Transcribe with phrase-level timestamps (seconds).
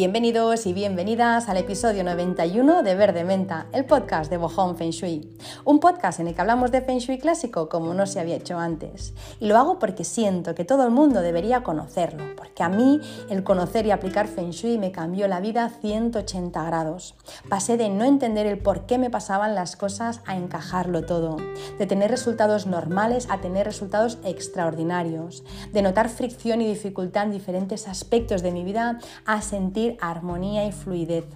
[0.00, 5.28] Bienvenidos y bienvenidas al episodio 91 de Verde Menta, el podcast de Bohong Feng Shui.
[5.64, 8.58] Un podcast en el que hablamos de Feng Shui clásico como no se había hecho
[8.58, 9.14] antes.
[9.40, 13.44] Y lo hago porque siento que todo el mundo debería conocerlo, porque a mí el
[13.44, 17.14] conocer y aplicar Feng Shui me cambió la vida 180 grados.
[17.48, 21.36] Pasé de no entender el por qué me pasaban las cosas a encajarlo todo,
[21.78, 27.88] de tener resultados normales a tener resultados extraordinarios, de notar fricción y dificultad en diferentes
[27.88, 31.26] aspectos de mi vida a sentir armonía y fluidez.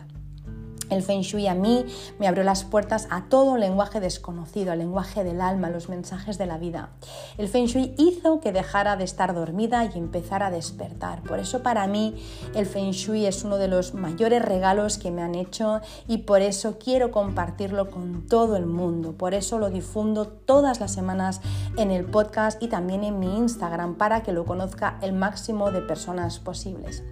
[0.91, 1.84] El Feng Shui a mí
[2.19, 6.47] me abrió las puertas a todo lenguaje desconocido, al lenguaje del alma, los mensajes de
[6.47, 6.91] la vida.
[7.38, 11.23] El Feng Shui hizo que dejara de estar dormida y empezara a despertar.
[11.23, 12.16] Por eso para mí
[12.55, 16.43] el Feng Shui es uno de los mayores regalos que me han hecho y por
[16.43, 19.12] eso quiero compartirlo con todo el mundo.
[19.12, 21.41] Por eso lo difundo todas las semanas
[21.77, 25.80] en el podcast y también en mi Instagram para que lo conozca el máximo de
[25.80, 27.02] personas posibles.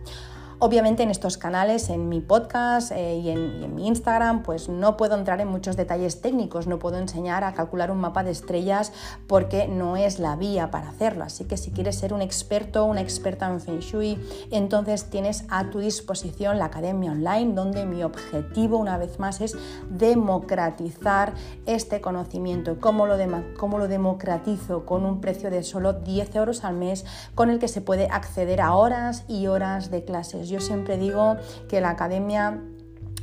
[0.65, 5.17] Obviamente en estos canales, en mi podcast eh, y, en, mi Instagram, pues no puedo
[5.17, 8.93] entrar en muchos detalles técnicos, no puedo enseñar a calcular un mapa de estrellas
[9.27, 11.25] porque no es la vía para hacerlo.
[11.25, 14.21] Así que si quieres ser un experto, una experta en Feng Shui,
[14.53, 19.57] entonces tienes a tu disposición la Academia Online, donde mi objetivo una vez más es
[19.91, 21.33] democratizar
[21.67, 22.79] este conocimiento.
[22.79, 23.17] ¿Cómo lo,
[23.59, 24.87] cómo lo democratizo?
[24.87, 28.61] Con un precio de solo 10 euros al mes con el que se puede acceder
[28.61, 31.37] a horas y horas de clases yo siempre digo
[31.69, 32.61] que la academia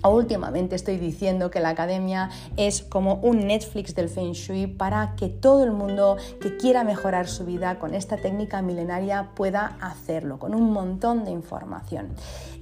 [0.07, 5.27] Últimamente estoy diciendo que la academia es como un Netflix del Feng Shui para que
[5.27, 10.55] todo el mundo que quiera mejorar su vida con esta técnica milenaria pueda hacerlo, con
[10.55, 12.09] un montón de información.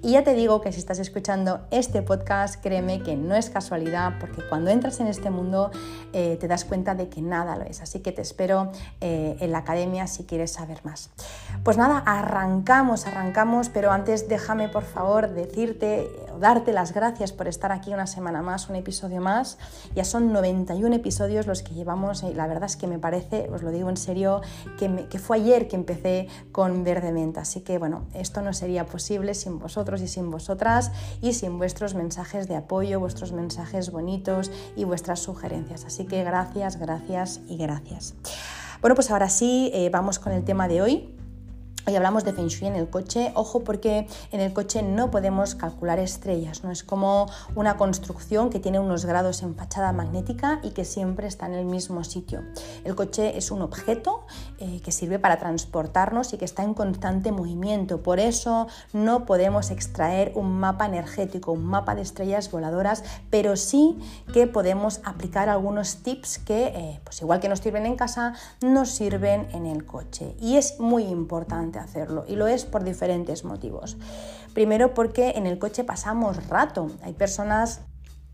[0.01, 4.13] Y ya te digo que si estás escuchando este podcast, créeme que no es casualidad,
[4.19, 5.71] porque cuando entras en este mundo
[6.13, 7.81] eh, te das cuenta de que nada lo es.
[7.81, 11.09] Así que te espero eh, en la academia si quieres saber más.
[11.63, 16.07] Pues nada, arrancamos, arrancamos, pero antes déjame por favor decirte
[16.39, 19.57] darte las gracias por estar aquí una semana más, un episodio más.
[19.95, 23.63] Ya son 91 episodios los que llevamos y la verdad es que me parece, os
[23.63, 24.41] lo digo en serio,
[24.77, 27.41] que, que fue ayer que empecé con Verde Menta.
[27.41, 31.95] Así que bueno, esto no sería posible sin vosotros y sin vosotras y sin vuestros
[31.95, 35.85] mensajes de apoyo, vuestros mensajes bonitos y vuestras sugerencias.
[35.85, 38.15] Así que gracias, gracias y gracias.
[38.81, 41.16] Bueno, pues ahora sí, eh, vamos con el tema de hoy.
[41.89, 43.31] Hoy hablamos de Feng Shui en el coche.
[43.33, 48.59] Ojo porque en el coche no podemos calcular estrellas, no es como una construcción que
[48.59, 52.43] tiene unos grados en fachada magnética y que siempre está en el mismo sitio.
[52.83, 54.25] El coche es un objeto
[54.59, 58.03] eh, que sirve para transportarnos y que está en constante movimiento.
[58.03, 63.97] Por eso no podemos extraer un mapa energético, un mapa de estrellas voladoras, pero sí
[64.33, 68.89] que podemos aplicar algunos tips que, eh, pues igual que nos sirven en casa, nos
[68.89, 70.35] sirven en el coche.
[70.41, 73.97] Y es muy importante hacerlo y lo es por diferentes motivos.
[74.53, 76.91] Primero porque en el coche pasamos rato.
[77.03, 77.81] Hay personas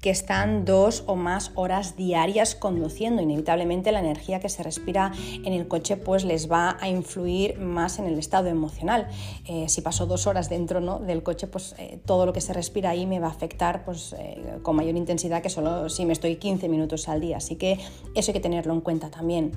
[0.03, 3.21] que están dos o más horas diarias conduciendo.
[3.21, 5.13] Inevitablemente la energía que se respira
[5.45, 9.07] en el coche pues les va a influir más en el estado emocional.
[9.45, 10.99] Eh, si paso dos horas dentro ¿no?
[10.99, 14.13] del coche, pues eh, todo lo que se respira ahí me va a afectar pues,
[14.19, 17.37] eh, con mayor intensidad que solo si me estoy 15 minutos al día.
[17.37, 17.79] Así que
[18.13, 19.53] eso hay que tenerlo en cuenta también.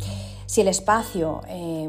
[0.46, 1.40] Si el espacio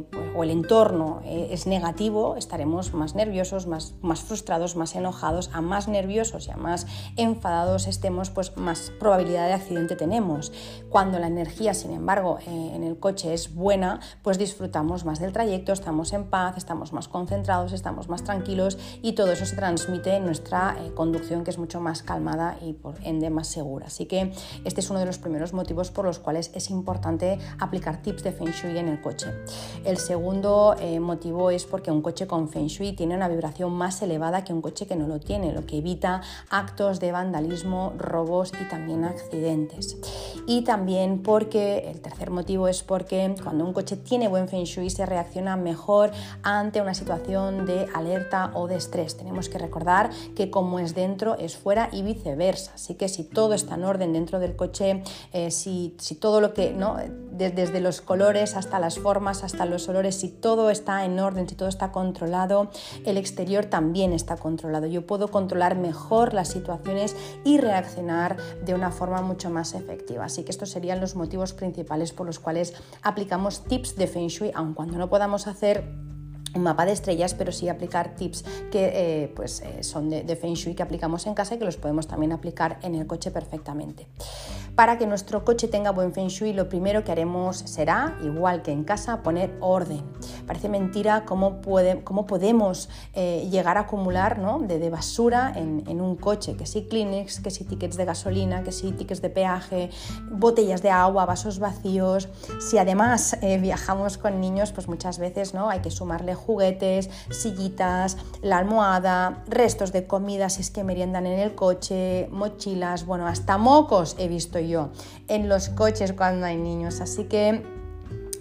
[0.10, 5.52] pues, o el entorno es negativo, estaremos más nerviosos, más, más frustrados, más enojados.
[5.54, 6.88] A más nerviosos y a más
[7.18, 10.52] enfadados estemos, pues más probabilidad de accidente tenemos.
[10.90, 15.34] Cuando la energía, sin embargo, eh, en el coche es buena, pues disfrutamos más del
[15.34, 20.16] trayecto, estamos en paz, estamos más concentrados, estamos más tranquilos y todo eso se transmite
[20.16, 23.88] en nuestra eh, conducción que es mucho más calmada y por ende más segura.
[23.88, 24.32] Así que
[24.64, 28.32] este es uno de los primeros motivos por los cuales es importante aplicar tips de
[28.32, 29.28] Feng Shui en el coche.
[29.84, 34.02] El segundo eh, motivo es porque un coche con Feng Shui tiene una vibración más
[34.02, 38.37] elevada que un coche que no lo tiene, lo que evita actos de vandalismo, robo
[38.46, 39.98] y también accidentes.
[40.46, 44.90] Y también porque, el tercer motivo es porque cuando un coche tiene buen feng shui
[44.90, 46.12] se reacciona mejor
[46.44, 49.18] ante una situación de alerta o de estrés.
[49.18, 52.72] Tenemos que recordar que como es dentro es fuera y viceversa.
[52.76, 55.04] Así que si todo está en orden dentro del coche,
[55.34, 56.98] eh, si, si, todo lo que, ¿no?
[57.38, 61.56] Desde los colores hasta las formas, hasta los olores, si todo está en orden, si
[61.56, 62.70] todo está controlado,
[63.06, 64.88] el exterior también está controlado.
[64.88, 70.26] Yo puedo controlar mejor las situaciones y reaccionar de una forma mucho más efectiva.
[70.26, 74.52] Así que estos serían los motivos principales por los cuales aplicamos tips de Feng Shui,
[74.54, 75.84] aun cuando no podamos hacer
[76.58, 78.92] un mapa de estrellas, pero sí aplicar tips que
[79.24, 81.78] eh, pues, eh, son de, de, Feng Shui que aplicamos en casa y que los
[81.78, 84.08] podemos también aplicar en el coche perfectamente.
[84.78, 88.72] Para que nuestro coche tenga buen feng shui, lo primero que haremos será, igual que
[88.72, 90.04] en casa, poner orden.
[90.46, 94.60] Parece mentira cómo, puede, cómo podemos eh, llegar a acumular ¿no?
[94.60, 98.92] de, basura en, un coche, que si Kleenex, que si tickets de gasolina, que si
[98.92, 99.90] tickets de peaje,
[100.30, 102.30] botellas de agua, vasos vacíos.
[102.60, 105.72] Si además viajamos con niños, pues muchas veces ¿no?
[105.72, 111.40] hay que sumarle juguetes, sillitas, la almohada, restos de comida si es que meriendan en
[111.40, 114.90] el coche, mochilas, bueno, hasta mocos he visto yo
[115.28, 117.02] en los coches cuando hay niños.
[117.02, 117.64] Así que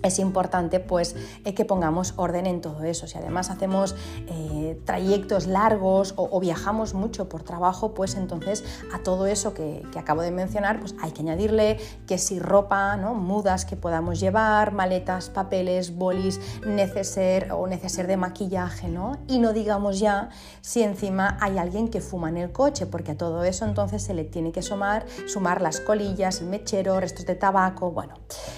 [0.06, 3.06] es importante pues eh, que pongamos orden en todo eso.
[3.06, 3.94] Si además hacemos
[4.28, 10.22] eh, trayectos largos o, viajamos mucho por trabajo, pues entonces a todo eso que, acabo
[10.22, 13.14] de mencionar, pues hay que añadirle que si ropa, ¿no?
[13.14, 19.18] mudas que podamos llevar, maletas, papeles, bolis, neceser o neceser de maquillaje, ¿no?
[19.26, 20.28] Y no digamos ya
[20.60, 24.14] si encima hay alguien que fuma en el coche, porque a todo eso entonces se
[24.14, 28.14] le tiene que sumar, sumar las colillas, el mechero, restos de tabaco, bueno,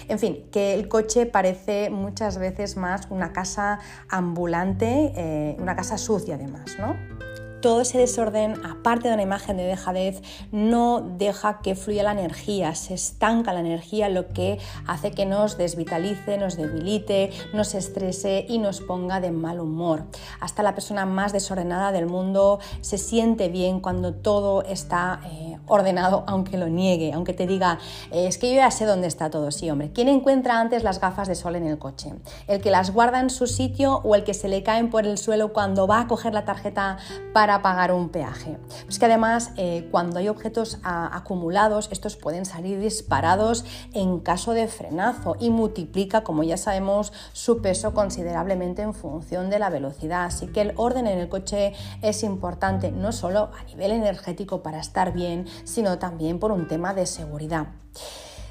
[0.09, 5.97] en fin, que el coche parece muchas veces más una casa ambulante, eh, una casa
[5.97, 6.97] sucia además, ¿no?
[7.61, 10.23] Todo ese desorden, aparte de una imagen de dejadez,
[10.53, 15.59] no deja que fluya la energía, se estanca la energía, lo que hace que nos
[15.59, 20.05] desvitalice, nos debilite, nos estrese y nos ponga de mal humor.
[20.41, 26.25] Hasta la persona más desordenada del mundo se siente bien cuando todo está eh, ordenado,
[26.27, 27.79] aunque lo niegue, aunque te diga,
[28.11, 29.51] eh, es que yo ya sé dónde está todo.
[29.51, 32.13] Sí, hombre, ¿quién encuentra antes las gafas de sol en el coche?
[32.47, 35.19] ¿El que las guarda en su sitio o el que se le caen por el
[35.19, 36.99] suelo cuando va a coger la tarjeta
[37.33, 38.59] para para pagar un peaje.
[38.91, 43.65] Es que además eh, cuando hay objetos acumulados, estos pueden salir disparados
[43.95, 49.61] en caso de frenazo y multiplica, como ya sabemos, su peso considerablemente en función de
[49.61, 50.27] la velocidad.
[50.27, 51.73] Así que el orden en el coche
[52.03, 56.93] es importante no solo a nivel energético para estar bien, sino también por un tema
[56.93, 57.69] de seguridad.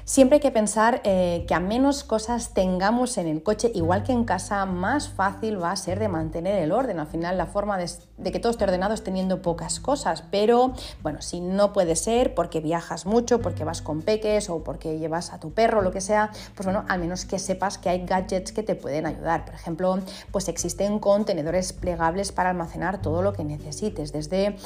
[0.08, 4.12] Siempre hay que pensar eh, que a menos cosas tengamos en el coche, igual que
[4.12, 6.98] en casa, más fácil va a ser de mantener el orden.
[6.98, 10.24] Al final, la forma de, que todo esté ordenado es teniendo pocas cosas.
[10.30, 10.72] Pero,
[11.02, 15.34] bueno, si no puede ser porque viajas mucho, porque vas con peques o porque llevas
[15.34, 18.52] a tu perro, lo que sea, pues bueno, al menos que sepas que hay gadgets
[18.52, 19.44] que te pueden ayudar.
[19.44, 19.98] Por ejemplo,
[20.32, 24.56] pues existen contenedores plegables para almacenar todo lo que necesites, desde eh,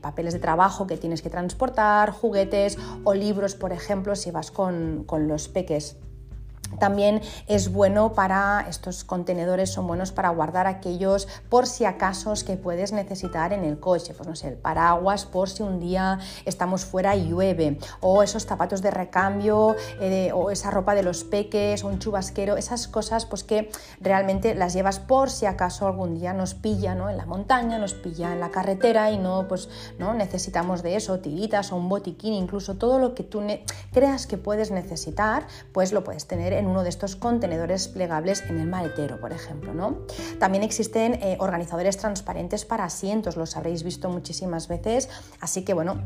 [0.00, 4.91] papeles de trabajo que tienes que transportar, juguetes o libros, por ejemplo, si vas con
[5.04, 5.98] con, los peques.
[6.78, 12.56] También es bueno para estos contenedores, son buenos para guardar aquellos por si acaso que
[12.56, 16.84] puedes necesitar en el coche, pues no sé, el paraguas por si un día estamos
[16.84, 21.84] fuera y llueve, o esos zapatos de recambio, eh, o esa ropa de los peques,
[21.84, 23.70] o un chubasquero, esas cosas pues que
[24.00, 27.10] realmente las llevas por si acaso algún día nos pilla ¿no?
[27.10, 30.14] en la montaña, nos pilla en la carretera y no, pues, ¿no?
[30.14, 33.42] necesitamos de eso, tiritas o un botiquín, incluso todo lo que tú
[33.92, 38.42] creas que puedes necesitar, pues lo puedes tener en en uno de estos contenedores plegables
[38.48, 39.74] en el maletero, por ejemplo.
[39.74, 39.98] ¿no?
[40.38, 45.08] También existen eh, organizadores transparentes para asientos, los habréis visto muchísimas veces,
[45.40, 46.02] así que bueno,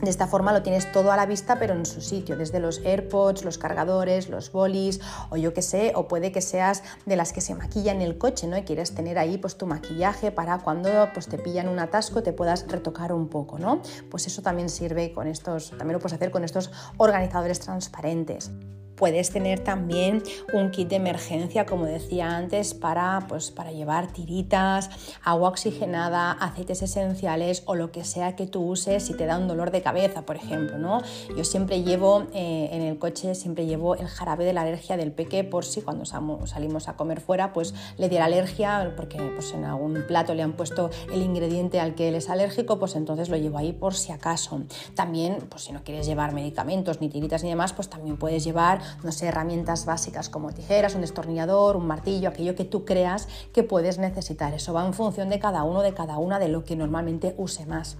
[0.00, 2.78] de esta forma lo tienes todo a la vista, pero en su sitio, desde los
[2.86, 7.34] AirPods, los cargadores, los bolis, o yo qué sé, o puede que seas de las
[7.34, 8.56] que se maquilla en el coche, ¿no?
[8.56, 12.32] Y quieres tener ahí pues tu maquillaje para cuando pues, te pillan un atasco te
[12.32, 13.82] puedas retocar un poco, ¿no?
[14.10, 18.50] Pues eso también sirve con estos, también lo puedes hacer con estos organizadores transparentes.
[19.00, 24.90] Puedes tener también un kit de emergencia, como decía antes, para, pues, para llevar tiritas,
[25.24, 29.48] agua oxigenada, aceites esenciales o lo que sea que tú uses si te da un
[29.48, 30.78] dolor de cabeza, por ejemplo.
[30.78, 31.00] ¿no?
[31.34, 35.12] Yo siempre llevo eh, en el coche, siempre llevo el jarabe de la alergia del
[35.12, 39.64] peque por si cuando salimos a comer fuera pues le diera alergia, porque pues, en
[39.64, 43.36] algún plato le han puesto el ingrediente al que él es alérgico, pues entonces lo
[43.36, 44.62] llevo ahí por si acaso.
[44.94, 48.80] También, pues si no quieres llevar medicamentos, ni tiritas ni demás, pues también puedes llevar
[49.02, 53.62] no sé, herramientas básicas como tijeras, un destornillador, un martillo, aquello que tú creas que
[53.62, 54.54] puedes necesitar.
[54.54, 57.66] Eso va en función de cada uno, de cada una, de lo que normalmente use
[57.66, 57.96] más.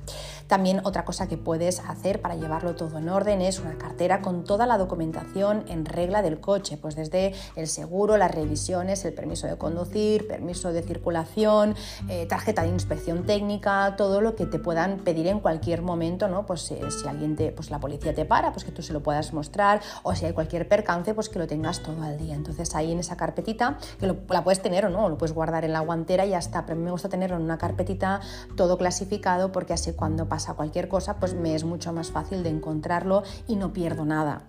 [0.46, 4.44] También otra cosa que puedes hacer para llevarlo todo en orden es una cartera con
[4.44, 9.46] toda la documentación en regla del coche, pues desde el seguro, las revisiones, el permiso
[9.46, 11.74] de conducir, permiso de circulación,
[12.08, 16.46] eh, tarjeta de inspección técnica, todo lo que te puedan pedir en cualquier momento, ¿no?
[16.46, 19.02] Pues eh, si alguien te, pues la policía te para, pues que tú se lo
[19.02, 22.34] puedas mostrar, o si hay cualquier percance, pues que lo tengas todo al día.
[22.34, 25.72] Entonces ahí en esa carpetita, que la puedes tener o no, lo puedes guardar en
[25.72, 28.20] la guantera y ya está, pero a mí me gusta tenerlo en una carpetita
[28.56, 32.50] todo clasificado porque así cuando pasa cualquier cosa, pues me es mucho más fácil de
[32.50, 34.46] encontrarlo y no pierdo nada.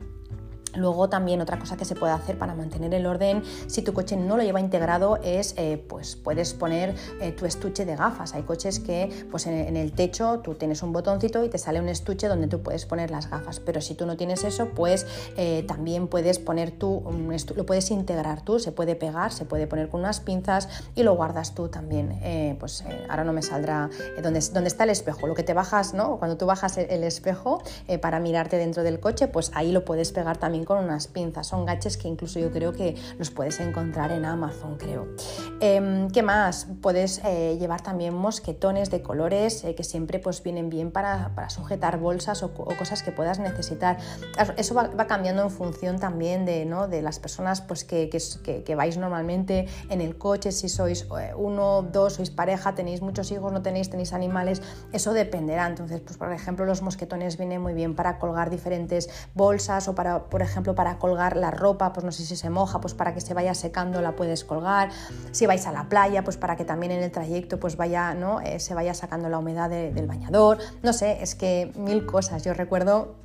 [0.75, 4.15] Luego también otra cosa que se puede hacer para mantener el orden, si tu coche
[4.15, 8.33] no lo lleva integrado, es eh, pues puedes poner eh, tu estuche de gafas.
[8.33, 11.89] Hay coches que pues en, el techo tú tienes un botoncito y te sale un
[11.89, 13.59] estuche donde tú puedes poner las gafas.
[13.59, 15.05] Pero si tú no tienes eso, pues
[15.37, 17.03] eh, también puedes poner tú,
[17.55, 21.15] lo puedes integrar tú, se puede pegar, se puede poner con unas pinzas y lo
[21.15, 22.57] guardas tú también.
[22.59, 23.89] pues ahora no me saldrá
[24.21, 26.17] donde, donde está el espejo, lo que te bajas, ¿no?
[26.17, 27.61] Cuando tú bajas el espejo
[28.01, 31.47] para mirarte dentro del coche, pues ahí lo puedes pegar también con unas pinzas.
[31.47, 35.07] Son gaches que incluso yo creo que los puedes encontrar en Amazon, creo.
[35.59, 36.67] Em, ¿Qué más?
[36.81, 41.99] Puedes eh, llevar también mosquetones de colores eh, que siempre pues, vienen bien para, sujetar
[41.99, 43.97] bolsas o, cosas que puedas necesitar.
[44.57, 46.87] Eso va, cambiando en función también de, ¿no?
[46.87, 51.81] de las personas pues, que, que, vais normalmente en el coche, si sois eh, uno,
[51.81, 54.61] dos, sois pareja, tenéis muchos hijos, no tenéis, tenéis animales,
[54.93, 55.67] eso dependerá.
[55.67, 60.29] Entonces, pues, por ejemplo, los mosquetones vienen muy bien para colgar diferentes bolsas o para,
[60.29, 63.13] por ejemplo, ejemplo, para colgar la ropa, pues no sé si se moja, pues para
[63.13, 64.89] que se vaya secando la puedes colgar.
[65.31, 68.41] Si vais a la playa, pues para que también en el trayecto pues vaya, ¿no?
[68.41, 70.59] Eh, se vaya sacando la humedad del bañador.
[70.83, 72.43] No sé, es que mil cosas.
[72.43, 73.15] Yo recuerdo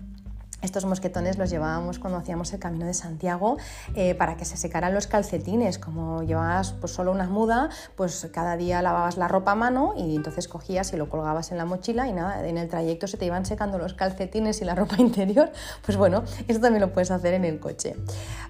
[0.63, 3.57] estos mosquetones los llevábamos cuando hacíamos el camino de Santiago
[3.95, 5.79] eh, para que se secaran los calcetines.
[5.79, 10.17] Como llevabas pues, solo una muda, pues cada día lavabas la ropa a mano y
[10.17, 13.27] entonces cogías y lo colgabas en la mochila y nada, en el trayecto se te
[13.27, 15.51] iban secando los calcetines y la ropa interior.
[15.85, 17.95] Pues bueno, eso también lo puedes hacer en el coche.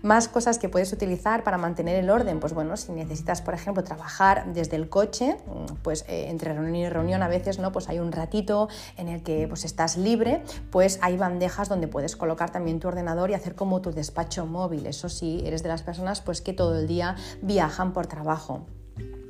[0.03, 3.83] Más cosas que puedes utilizar para mantener el orden, pues bueno, si necesitas, por ejemplo,
[3.83, 5.37] trabajar desde el coche,
[5.83, 7.73] pues eh, entre reunión y reunión a veces, ¿no?
[7.73, 12.15] Pues hay un ratito en el que pues estás libre, pues hay bandejas donde puedes
[12.15, 14.85] colocar también tu ordenador y hacer como tu despacho móvil.
[14.85, 18.67] Eso sí, eres de las personas pues que todo el día viajan por trabajo.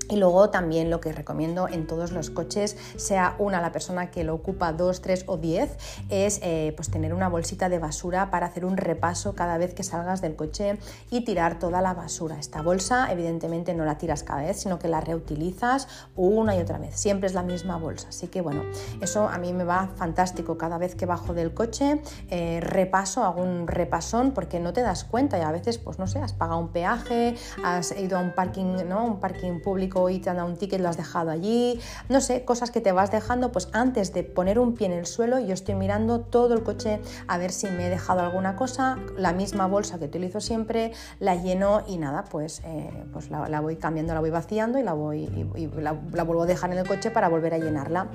[0.08, 4.24] Y luego también lo que recomiendo en todos los coches, sea una la persona que
[4.24, 5.76] lo ocupa, dos, tres o diez,
[6.08, 9.82] es eh, pues tener una bolsita de basura para hacer un repaso cada vez que
[9.82, 10.78] salgas del coche
[11.10, 12.38] y tirar toda la basura.
[12.38, 16.78] Esta bolsa evidentemente no la tiras cada vez, sino que la reutilizas una y otra
[16.78, 16.96] vez.
[16.96, 18.08] Siempre es la misma bolsa.
[18.08, 18.62] Así que bueno,
[19.00, 20.56] eso a mí me va fantástico.
[20.56, 25.04] Cada vez que bajo del coche, eh, repaso, hago un repasón porque no te das
[25.04, 27.34] cuenta y a veces, pues no sé, has pagado un peaje,
[27.64, 29.04] has ido a un parking, ¿no?
[29.04, 32.44] un parking público y te han dado un ticket, lo has dejado allí, no sé,
[32.44, 35.54] cosas que te vas dejando, pues antes de poner un pie en el suelo yo
[35.54, 39.66] estoy mirando todo el coche a ver si me he dejado alguna cosa, la misma
[39.66, 44.20] bolsa que utilizo siempre, la lleno y nada, pues, eh, pues la, voy cambiando, la
[44.20, 45.24] voy vaciando y la, voy,
[45.56, 48.08] y, la, vuelvo a dejar en el coche para volver a llenarla.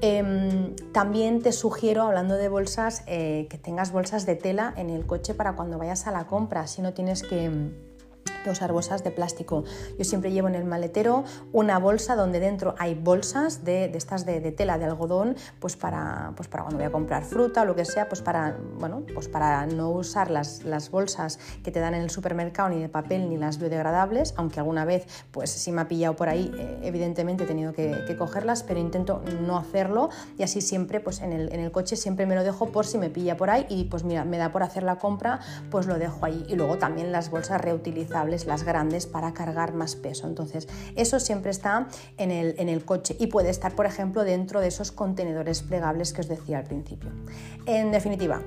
[0.00, 5.06] Em, también te sugiero, hablando de bolsas, eh, que tengas bolsas de tela en el
[5.06, 7.50] coche para cuando vayas a la compra, si no tienes que
[8.44, 9.64] de usar bolsas de plástico.
[9.98, 14.40] Yo siempre llevo en el maletero una bolsa donde dentro hay bolsas de, estas de,
[14.52, 17.84] tela de algodón, pues para, pues para cuando voy a comprar fruta o lo que
[17.84, 22.02] sea, pues para, bueno, pues para no usar las, las bolsas que te dan en
[22.02, 25.88] el supermercado ni de papel ni las biodegradables, aunque alguna vez pues si me ha
[25.88, 30.60] pillado por ahí, eh, evidentemente he tenido que, cogerlas, pero intento no hacerlo y así
[30.60, 33.36] siempre pues en el, en el coche siempre me lo dejo por si me pilla
[33.36, 36.44] por ahí y pues mira, me da por hacer la compra, pues lo dejo ahí.
[36.48, 40.26] Y luego también las bolsas reutilizables las grandes, para cargar más peso.
[40.26, 44.60] Entonces, eso siempre está en el, en el coche y puede estar, por ejemplo, dentro
[44.60, 47.10] de esos contenedores plegables que os decía al principio.
[47.66, 48.42] En definitiva,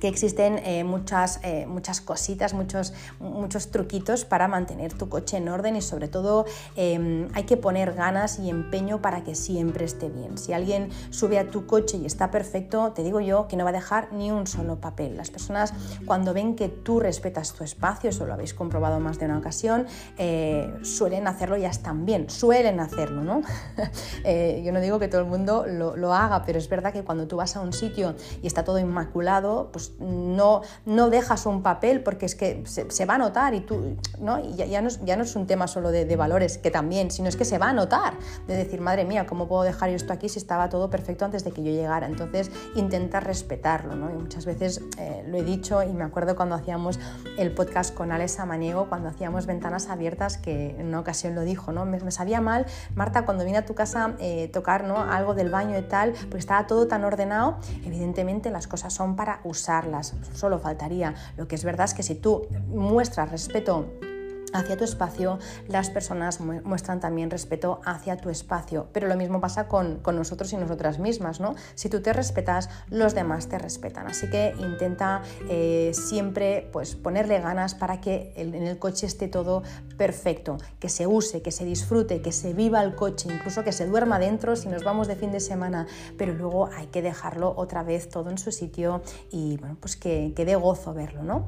[0.00, 5.48] que existen eh, muchas, eh, muchas cositas, muchos, muchos truquitos para mantener tu coche en
[5.48, 10.08] orden y sobre todo em, hay que poner ganas y empeño para que siempre esté
[10.08, 10.38] bien.
[10.38, 13.70] Si alguien sube a tu coche y está perfecto, te digo yo que no va
[13.70, 15.16] a dejar ni un solo papel.
[15.16, 15.74] Las personas
[16.06, 19.86] cuando ven que tú respetas tu espacio, eso lo habéis comprobado más de una ocasión,
[20.16, 23.42] eh, suelen hacerlo y están bien, suelen hacerlo, ¿no?
[24.64, 27.26] yo no digo que todo el mundo lo, lo haga, pero es verdad que cuando
[27.26, 32.02] tú vas a un sitio y está todo inmaculado, pues no, no dejas un papel
[32.02, 34.38] porque es que se, va a notar y tú, ¿no?
[34.38, 37.28] Y ya, no es, ya no es un tema solo de, valores, que también, sino
[37.28, 38.14] es que se va a notar,
[38.46, 41.52] de decir, madre mía, ¿cómo puedo dejar esto aquí si estaba todo perfecto antes de
[41.52, 42.06] que yo llegara?
[42.06, 44.10] Entonces, intenta respetarlo, ¿no?
[44.10, 46.98] Y muchas veces eh, lo he dicho y me acuerdo cuando hacíamos
[47.38, 51.72] el podcast con Alex Samaniego, cuando hacíamos ventanas abiertas, que en una ocasión lo dijo,
[51.72, 51.86] ¿no?
[51.86, 54.98] Me, sabía mal, Marta, cuando vine a tu casa eh, tocar ¿no?
[54.98, 59.40] algo del baño y tal, porque estaba todo tan ordenado, evidentemente las cosas son para
[59.44, 59.79] usar
[60.34, 61.14] solo faltaría.
[61.36, 63.86] Lo que es verdad es que si tú muestras respeto
[64.52, 65.38] hacia tu espacio,
[65.68, 68.88] las personas muestran también respeto hacia tu espacio.
[68.92, 71.54] Pero lo mismo pasa con, nosotros y nosotras mismas, ¿no?
[71.74, 74.06] Si tú te respetas, los demás te respetan.
[74.06, 79.62] Así que intenta eh, siempre pues, ponerle ganas para que en el coche esté todo
[79.96, 83.86] perfecto, que se use, que se disfrute, que se viva el coche, incluso que se
[83.86, 87.82] duerma dentro si nos vamos de fin de semana, pero luego hay que dejarlo otra
[87.82, 91.46] vez todo en su sitio y bueno, pues que, que dé gozo verlo, ¿no?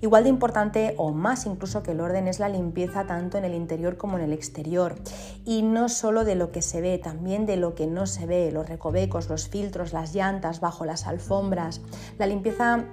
[0.00, 3.54] Igual de importante o más incluso que el orden es la limpieza tanto en el
[3.54, 4.96] interior como en el exterior.
[5.44, 8.50] Y no solo de lo que se ve, también de lo que no se ve,
[8.52, 11.80] los recovecos, los filtros, las llantas, bajo las alfombras.
[12.18, 12.84] La limpieza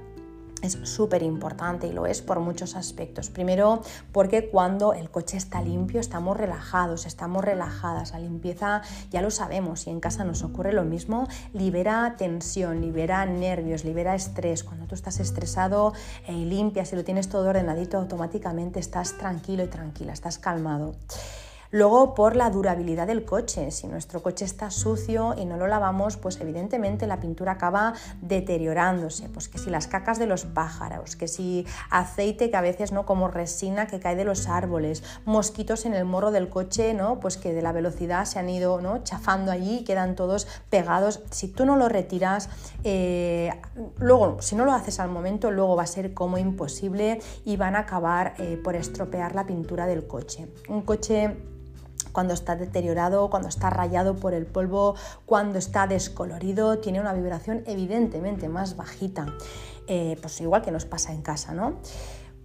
[0.61, 3.29] es súper importante y lo es por muchos aspectos.
[3.29, 3.81] Primero,
[4.11, 8.11] porque cuando el coche está limpio estamos relajados, estamos relajadas.
[8.11, 8.81] La limpieza
[9.11, 11.27] ya lo sabemos y en casa nos ocurre lo mismo.
[11.53, 14.63] Libera tensión, libera nervios, libera estrés.
[14.63, 15.93] Cuando tú estás estresado
[16.27, 20.95] eh, y limpias y lo tienes todo ordenadito, automáticamente estás tranquilo y tranquila, estás calmado.
[21.75, 23.69] Luego por la durabilidad del coche.
[23.69, 29.27] Si nuestro coche está sucio y no lo lavamos, pues evidentemente la pintura acaba deteriorándose.
[29.27, 33.05] Pues que si las cacas de los pájaros, que si aceite que a veces no
[33.05, 37.19] como resina que cae de los árboles, mosquitos en el morro del coche, ¿no?
[37.19, 39.03] Pues que de la velocidad se han ido ¿no?
[39.03, 41.23] chafando allí y quedan todos pegados.
[41.31, 42.47] Si tú no lo retiras,
[42.85, 43.51] eh,
[43.97, 47.75] luego, si no lo haces al momento, luego va a ser como imposible y van
[47.75, 50.47] a acabar eh, por estropear la pintura del coche.
[50.69, 51.35] Un coche
[52.15, 54.95] cuando está deteriorado, cuando está rayado por el polvo,
[55.25, 59.25] cuando está descolorido, tiene una vibración evidentemente más bajita.
[59.87, 61.81] Eh, pues igual que nos pasa en casa, ¿no?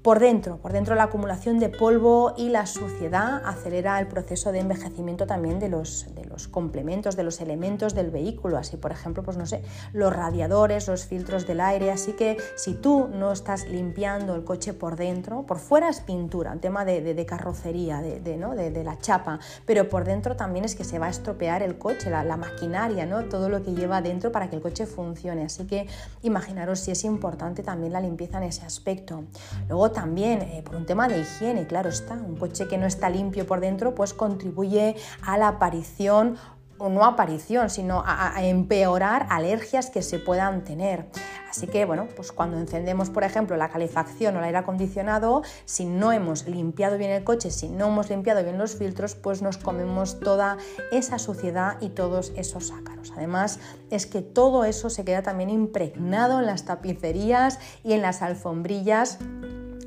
[0.02, 4.61] Por dentro, por dentro la acumulación de polvo y la suciedad acelera el proceso de
[4.61, 9.23] envejecimiento también de los, de los complementos, de los elementos del vehículo, así por ejemplo,
[9.23, 13.69] pues no sé, los radiadores, los filtros del aire, así que si tú no estás
[13.69, 18.54] limpiando el coche por dentro, por fuera es pintura, un tema de, carrocería, de, ¿no?
[18.54, 22.09] de, la chapa, pero por dentro también es que se va a estropear el coche,
[22.09, 23.25] la, la maquinaria, ¿no?
[23.25, 25.88] todo lo que lleva dentro para que el coche funcione, así que
[26.23, 29.25] imaginaros si es importante también la limpieza en ese aspecto.
[29.69, 33.11] Luego también eh, por un tema de higiene, claro está, un coche que no está
[33.11, 36.39] limpio por dentro pues contribuye a la aparición
[36.81, 41.07] o no aparición, sino a, empeorar alergias que se puedan tener.
[41.49, 45.85] Así que, bueno, pues cuando encendemos, por ejemplo, la calefacción o el aire acondicionado, si
[45.85, 49.59] no hemos limpiado bien el coche, si no hemos limpiado bien los filtros, pues nos
[49.59, 50.57] comemos toda
[50.91, 53.13] esa suciedad y todos esos ácaros.
[53.15, 53.59] Además,
[53.91, 59.19] es que todo eso se queda también impregnado en las tapicerías y en las alfombrillas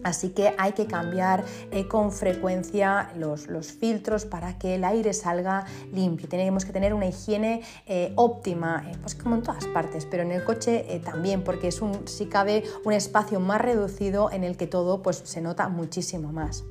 [0.04, 5.66] Así que hay que cambiar eh, con frecuencia los, filtros para que el aire salga
[5.92, 6.28] limpio.
[6.28, 10.32] Tenemos que tener una higiene eh, óptima, eh, pues como en todas partes, pero en
[10.32, 14.68] el coche también, porque es un, si cabe, un espacio más reducido en el que
[14.68, 16.64] todo pues, se nota muchísimo más.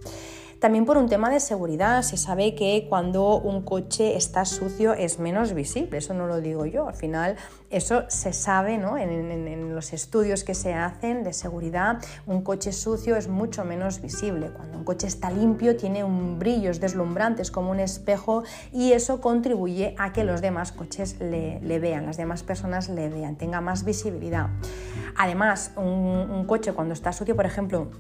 [0.63, 5.19] También por un tema de seguridad, se sabe que cuando un coche está sucio es
[5.19, 7.35] menos visible, eso no lo digo yo, al final
[7.69, 8.97] eso se sabe ¿no?
[8.97, 14.53] en, los estudios que se hacen de seguridad, un coche sucio es mucho menos visible,
[14.53, 18.93] cuando un coche está limpio tiene un brillo, es deslumbrante, es como un espejo y
[18.93, 23.61] eso contribuye a que los demás coches le, vean, las demás personas le vean, tenga
[23.61, 24.51] más visibilidad.
[25.17, 27.91] Además, un coche cuando está sucio, por ejemplo,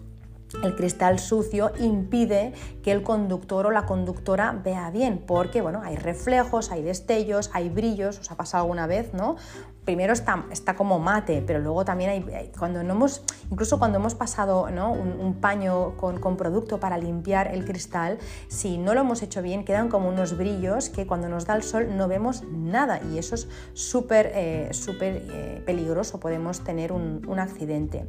[0.63, 5.97] el cristal sucio impide que el conductor o la conductora vea bien, porque bueno, hay
[5.97, 9.37] reflejos, hay destellos, hay brillos, os ha pasado alguna vez, ¿no?
[9.85, 10.45] Primero está,
[10.77, 14.93] como mate, pero luego también hay, cuando no hemos, incluso cuando hemos pasado ¿no?
[14.93, 19.89] un, paño con, producto para limpiar el cristal, si no lo hemos hecho bien, quedan
[19.89, 23.49] como unos brillos que cuando nos da el sol no vemos nada y eso es
[23.75, 28.07] súper, eh, eh, peligroso, podemos tener un accidente.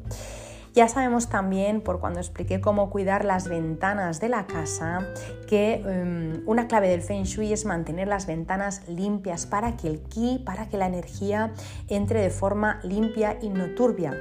[0.74, 5.08] Ya sabemos también, por cuando expliqué cómo cuidar las ventanas de la casa,
[5.48, 10.00] que em, una clave del Feng Shui es mantener las ventanas limpias para que el
[10.00, 11.54] ki, para que la energía
[11.90, 14.18] entre de forma limpia y no turbia.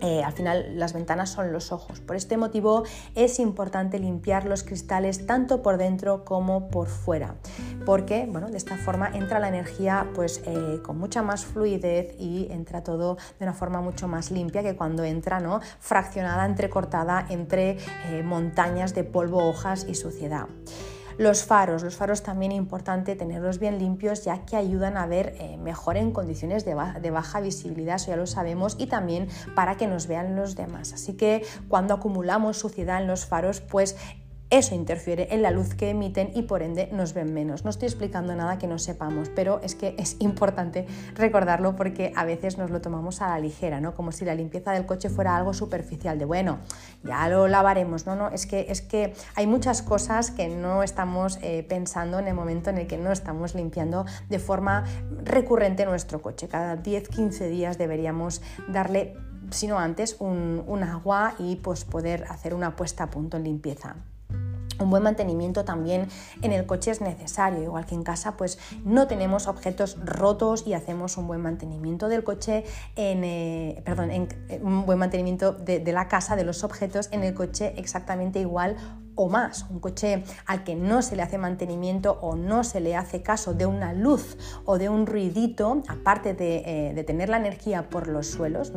[0.00, 2.00] Eh, al final las ventanas son los ojos.
[2.00, 2.84] Por este motivo
[3.14, 7.36] es importante limpiar los cristales tanto por dentro como por fuera,
[7.84, 12.48] porque bueno, de esta forma entra la energía pues, eh, con mucha más fluidez y
[12.50, 15.60] entra todo de una forma mucho más limpia que cuando entra ¿no?
[15.80, 20.46] fraccionada, entrecortada entre eh, montañas de polvo, hojas y suciedad.
[21.18, 25.34] Los faros, los faros también es importante tenerlos bien limpios ya que ayudan a ver
[25.40, 29.26] eh, mejor en condiciones de, de, baja visibilidad, eso ya lo sabemos, y también
[29.56, 30.92] para que nos vean los demás.
[30.92, 33.96] Así que cuando acumulamos suciedad en los faros, pues
[34.50, 37.64] eso interfiere en la luz que emiten y por ende nos ven menos.
[37.64, 42.24] No estoy explicando nada que no sepamos, pero es que es importante recordarlo porque a
[42.24, 43.94] veces nos lo tomamos a la ligera, ¿no?
[43.94, 46.60] Como si la limpieza del coche fuera algo superficial, de bueno,
[47.04, 51.38] ya lo lavaremos, no, no, es que, es que hay muchas cosas que no estamos
[51.42, 54.84] eh, pensando en el momento en el que no estamos limpiando de forma
[55.24, 56.48] recurrente nuestro coche.
[56.48, 59.14] Cada 10-15 días deberíamos darle
[59.50, 63.96] sino antes un, un agua y pues poder hacer una puesta a punto en limpieza.
[64.80, 66.08] Un buen mantenimiento también
[66.42, 70.74] en el coche es necesario, igual que en casa pues no tenemos objetos rotos y
[70.74, 72.64] hacemos un buen mantenimiento del coche,
[72.96, 74.28] en, eh, perdón, en,
[74.62, 78.76] un buen mantenimiento de la casa, de los objetos en el coche exactamente igual
[79.18, 79.66] o más.
[79.68, 83.52] Un coche al que no se le hace mantenimiento o no se le hace caso
[83.52, 86.62] de una luz o de un ruidito, aparte de,
[86.96, 88.72] eh, tener la energía por los suelos,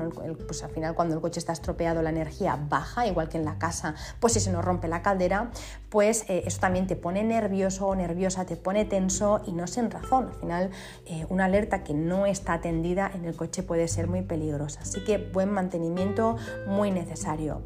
[0.48, 3.60] pues al final cuando el coche está estropeado la energía baja, igual que en la
[3.60, 5.52] casa, pues si se nos rompe la caldera,
[5.90, 9.92] pues eh, eso también te pone nervioso o nerviosa, te pone tenso y no sin
[9.92, 10.30] razón.
[10.30, 10.70] Al final
[11.06, 14.82] eh, una alerta que no está atendida en el coche puede ser muy peligrosa.
[14.82, 17.62] Así que buen mantenimiento muy necesario.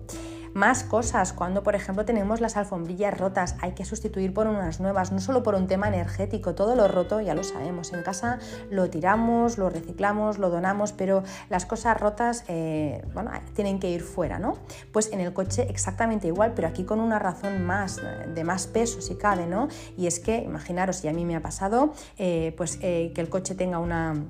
[0.56, 5.12] Más cosas, cuando por ejemplo tenemos las alfombrillas rotas, hay que sustituir por unas nuevas,
[5.12, 8.40] no solo por un tema energético, todo lo roto ya lo sabemos, en casa
[8.70, 14.02] lo tiramos, lo reciclamos, lo donamos, pero las cosas rotas, eh, bueno, tienen que ir
[14.02, 14.58] fuera, ¿no?
[14.94, 18.00] Pues en el coche exactamente igual, pero aquí con una razón más,
[18.34, 19.68] de más peso si cabe, ¿no?
[19.98, 23.28] Y es que, imaginaros, y a mí me ha pasado, eh, pues eh, que el
[23.28, 24.24] coche tenga una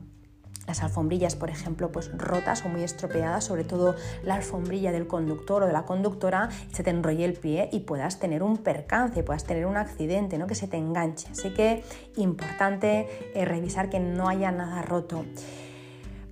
[0.67, 5.63] las alfombrillas, por ejemplo, pues rotas o muy estropeadas, sobre todo la alfombrilla del conductor
[5.63, 9.43] o de la conductora, se te enrolle el pie y puedas tener un percance, puedas
[9.43, 10.47] tener un accidente, ¿no?
[10.47, 11.27] que se te enganche.
[11.31, 11.83] Así que
[12.15, 15.25] importante eh, revisar que no haya nada roto.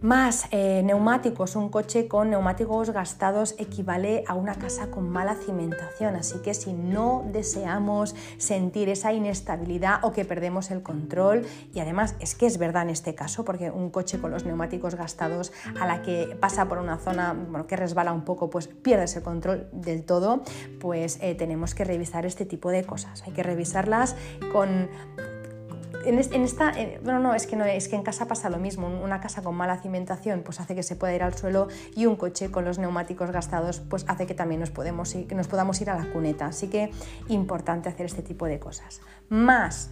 [0.03, 6.17] Más eh, neumáticos, un coche con neumáticos gastados equivale a una casa con mala cimentación,
[6.17, 12.15] así que si no deseamos sentir esa inestabilidad o que perdemos el control, y además
[12.19, 15.87] es que es verdad en este caso, porque un coche con los neumáticos gastados a
[15.87, 20.03] la que pasa por una zona que resbala un poco, pues pierdes el control del
[20.03, 20.43] todo,
[20.81, 24.17] pues eh, tenemos que revisar este tipo de cosas, hay que revisarlas
[24.51, 24.89] con
[26.05, 28.87] en, esta, bueno, no, es que no, es que en casa pasa lo mismo.
[28.87, 32.15] Una casa con mala cimentación pues hace que se pueda ir al suelo y un
[32.15, 35.89] coche con los neumáticos gastados pues hace que también nos, podemos que nos podamos ir
[35.89, 36.47] a la cuneta.
[36.47, 36.91] Así que
[37.29, 39.01] importante hacer este tipo de cosas.
[39.29, 39.91] Más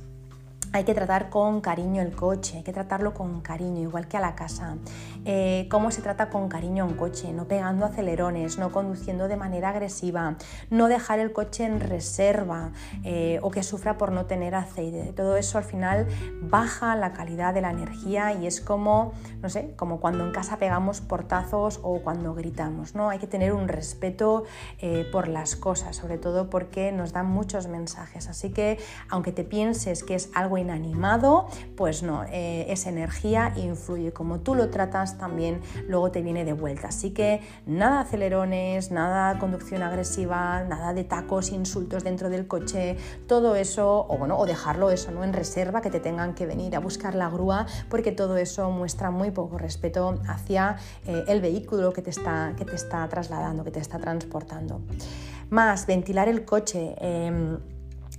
[0.73, 4.21] hay que tratar con cariño el coche, hay que tratarlo con cariño, igual que a
[4.21, 4.77] la casa.
[5.25, 7.33] Eh, ¿Cómo se trata con cariño un coche?
[7.33, 10.35] No pegando acelerones, no conduciendo de manera agresiva,
[10.69, 12.71] no dejar el coche en reserva
[13.03, 15.11] eh, o que sufra por no tener aceite.
[15.13, 16.07] Todo eso al final
[16.41, 20.57] baja la calidad de la energía y es como, no sé, como cuando en casa
[20.57, 22.95] pegamos portazos o cuando gritamos.
[22.95, 23.09] ¿no?
[23.09, 24.45] Hay que tener un respeto
[24.79, 28.29] eh, por las cosas, sobre todo porque nos dan muchos mensajes.
[28.29, 28.79] Así que
[29.09, 34.13] aunque te pienses que es algo inanimado, pues no, eh, esa energía influye.
[34.13, 36.87] Como tú lo tratas, también luego te viene de vuelta.
[36.87, 42.97] Así que nada acelerones, nada conducción agresiva, nada de tacos, insultos dentro del coche,
[43.27, 45.23] todo eso, o bueno, o dejarlo eso, ¿no?
[45.23, 49.11] En reserva, que te tengan que venir a buscar la grúa, porque todo eso muestra
[49.11, 53.71] muy poco respeto hacia eh, el vehículo que te, está, que te está trasladando, que
[53.71, 54.81] te está transportando.
[55.49, 56.95] Más, ventilar el coche.
[56.99, 57.57] Em,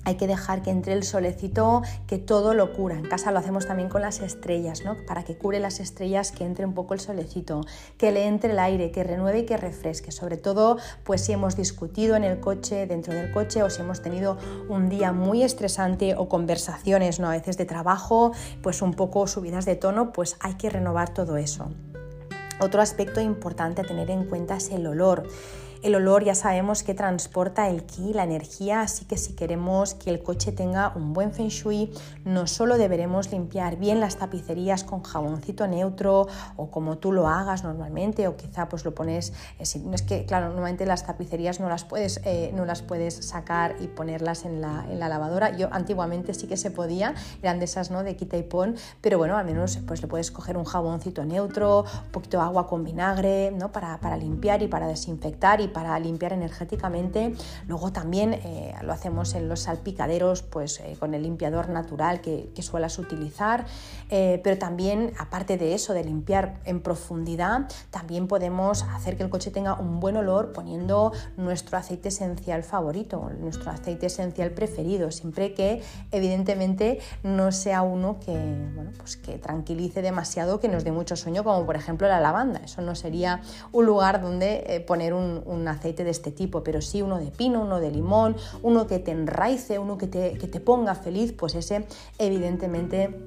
[0.04, 2.96] hay que dejar que entre el solecito, que todo lo cura.
[2.96, 4.96] En casa lo hacemos también con las estrellas, ¿no?
[5.06, 7.60] Para que cure las estrellas, que entre un poco el solecito,
[7.98, 10.12] que le entre el aire, que renueve y que refresque.
[10.12, 14.02] Sobre todo, pues si hemos discutido en el coche, dentro del coche, o si hemos
[14.02, 14.38] tenido
[14.68, 17.28] un día muy estresante o conversaciones, ¿no?
[17.28, 21.36] A veces de trabajo, pues un poco subidas de tono, pues hay que renovar todo
[21.36, 21.70] eso.
[22.60, 25.24] Otro aspecto importante a tener en cuenta es el olor.
[25.83, 30.11] El olor ya sabemos que transporta el ki, la energía, así que si queremos que
[30.11, 31.90] el coche tenga un buen feng shui,
[32.25, 37.64] no solo deberemos limpiar bien las tapicerías con jaboncito neutro o como tú lo hagas
[37.64, 41.85] normalmente, o quizá pues lo pones, eh, es que claro, normalmente las tapicerías no las
[41.85, 45.57] puedes, eh, no las puedes sacar y ponerlas en la, en la, lavadora.
[45.57, 48.05] Yo antiguamente sí que se podía, eran de esas ¿no?
[48.05, 51.87] de quita y pon, pero bueno, al menos pues le puedes coger un jaboncito neutro,
[52.05, 53.73] un poquito de agua con vinagre, ¿no?
[53.73, 57.35] para, para limpiar y para desinfectar y para limpiar energéticamente.
[57.66, 62.50] Luego también eh, lo hacemos en los salpicaderos pues, eh, con el limpiador natural que,
[62.54, 63.64] que suelas utilizar.
[64.11, 69.30] Eh, pero también, aparte de eso, de limpiar en profundidad, también podemos hacer que el
[69.30, 75.54] coche tenga un buen olor poniendo nuestro aceite esencial favorito, nuestro aceite esencial preferido, siempre
[75.54, 78.32] que evidentemente no sea uno que,
[78.74, 82.61] bueno, pues que tranquilice demasiado, que nos dé mucho sueño, como por ejemplo la lavanda.
[82.64, 83.40] Eso no sería
[83.72, 87.62] un lugar donde poner un un aceite de este tipo, pero sí uno de pino,
[87.62, 91.55] uno de limón, uno que te enraice, uno que te, que te ponga feliz, pues
[91.55, 91.87] ese
[92.18, 93.18] evidentemente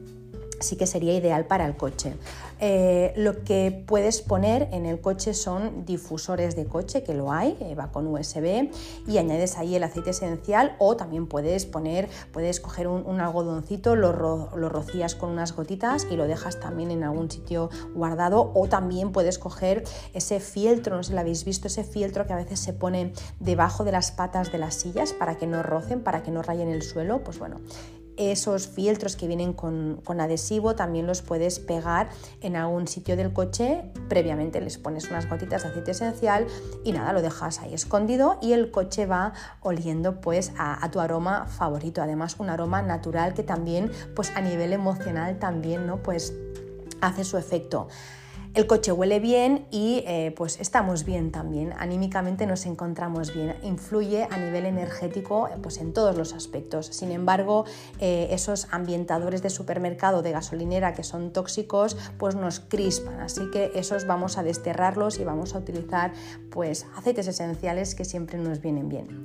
[0.60, 2.16] sí que sería ideal para el coche.
[2.60, 7.58] Eh, lo que puedes poner en el coche son difusores de coche, que lo hay,
[7.60, 8.70] eh, va con USB,
[9.08, 14.14] y añades ahí el aceite esencial o también puedes poner, puedes coger un, algodoncito, lo,
[14.14, 19.12] lo, rocías con unas gotitas y lo dejas también en algún sitio guardado o también
[19.12, 22.60] puedes coger ese fieltro, no sé si lo habéis visto, ese fieltro que a veces
[22.60, 26.32] se pone debajo de las patas de las sillas para que no rocen, para que
[26.32, 27.60] no rayen el suelo, pues bueno,
[28.18, 32.10] esos filtros que vienen con, adhesivo también los puedes pegar
[32.42, 33.84] en algún sitio del coche.
[34.08, 36.48] Previamente les pones unas gotitas de aceite esencial
[36.84, 41.46] y nada, lo dejas ahí escondido y el coche va oliendo pues a, tu aroma
[41.48, 42.02] favorito.
[42.02, 45.98] Además un aroma natural que también pues a nivel emocional también ¿no?
[45.98, 46.34] pues
[47.02, 47.88] hace su efecto
[48.56, 54.28] el coche huele bien y eh, pues estamos bien también, anímicamente nos encontramos bien, influye
[54.32, 56.88] a nivel energético pues en todos los aspectos.
[56.88, 57.66] Sin embargo,
[58.00, 63.72] eh, esos ambientadores de supermercado, de gasolinera que son tóxicos, pues nos crispan, así que
[63.76, 66.14] esos vamos a desterrarlos y vamos a utilizar
[66.50, 69.22] pues aceites esenciales que siempre nos vienen bien.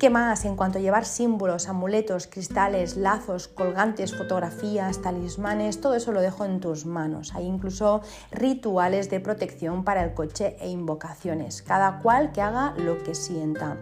[0.00, 0.46] ¿Qué más?
[0.46, 6.46] En cuanto a llevar símbolos, amuletos, cristales, lazos, colgantes, fotografías, talismanes, todo eso lo dejo
[6.46, 7.34] en tus manos.
[7.34, 8.00] Hay incluso
[8.32, 13.76] rituales de protección para el coche e invocaciones, cada cual que haga lo que sienta.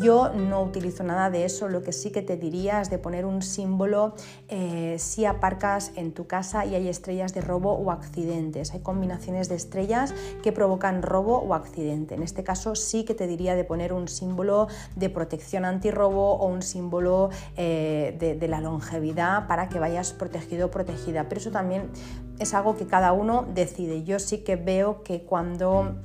[0.00, 3.24] Yo no utilizo nada de eso, lo que sí que te diría es de poner
[3.24, 4.14] un símbolo
[4.48, 8.72] eh, si aparcas en tu casa y hay estrellas de robo o accidentes.
[8.72, 12.16] Hay combinaciones de estrellas que provocan robo o accidente.
[12.16, 16.46] En este caso sí que te diría de poner un símbolo de protección antirrobo o
[16.46, 21.28] un símbolo eh, de, de, la longevidad para que vayas protegido o protegida.
[21.28, 21.90] Pero eso también
[22.38, 24.04] es algo que cada uno decide.
[24.04, 25.96] Yo sí que veo que cuando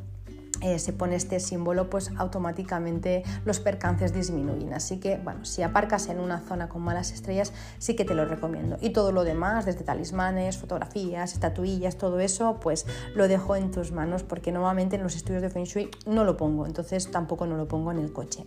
[0.61, 4.73] eh, se pone este símbolo, pues automáticamente los percances disminuyen.
[4.73, 8.25] Así que, bueno, si aparcas en una zona con malas estrellas, sí que te lo
[8.25, 8.77] recomiendo.
[8.81, 13.91] Y todo lo demás, desde talismanes, fotografías, estatuillas, todo eso, pues lo dejo en tus
[13.91, 17.57] manos porque normalmente en los estudios de Feng Shui no lo pongo, entonces tampoco no
[17.57, 18.45] lo pongo en el coche.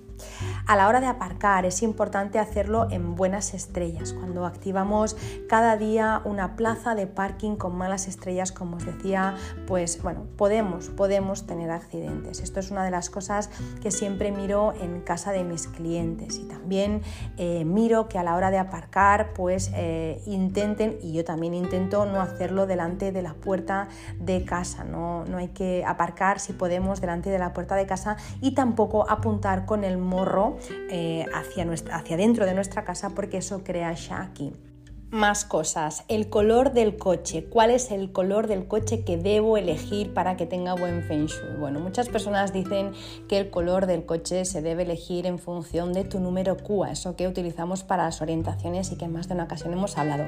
[0.66, 4.12] A la hora de aparcar es importante hacerlo en buenas estrellas.
[4.12, 5.16] Cuando activamos
[5.48, 10.88] cada día una plaza de parking con malas estrellas, como os decía, pues bueno, podemos,
[10.88, 11.70] podemos tener
[12.04, 13.50] esto es una de las cosas
[13.82, 17.02] que siempre miro en casa de mis clientes y también
[17.36, 22.06] eh, miro que a la hora de aparcar pues eh, intenten, y yo también intento
[22.06, 27.00] no hacerlo delante de la puerta de casa, no, no hay que aparcar si podemos
[27.00, 30.56] delante de la puerta de casa y tampoco apuntar con el morro
[30.90, 34.67] eh, hacia, nuestra, hacia dentro de nuestra casa porque eso crea shaki.
[35.10, 37.46] Más cosas, el color del coche.
[37.46, 41.56] ¿Cuál es el color del coche que debo elegir para que tenga buen feng shui?
[41.58, 42.92] Bueno, muchas personas dicen
[43.26, 47.16] que el color del coche se debe elegir en función de tu número QA, eso
[47.16, 50.26] que utilizamos para las orientaciones y que en más de una ocasión hemos hablado.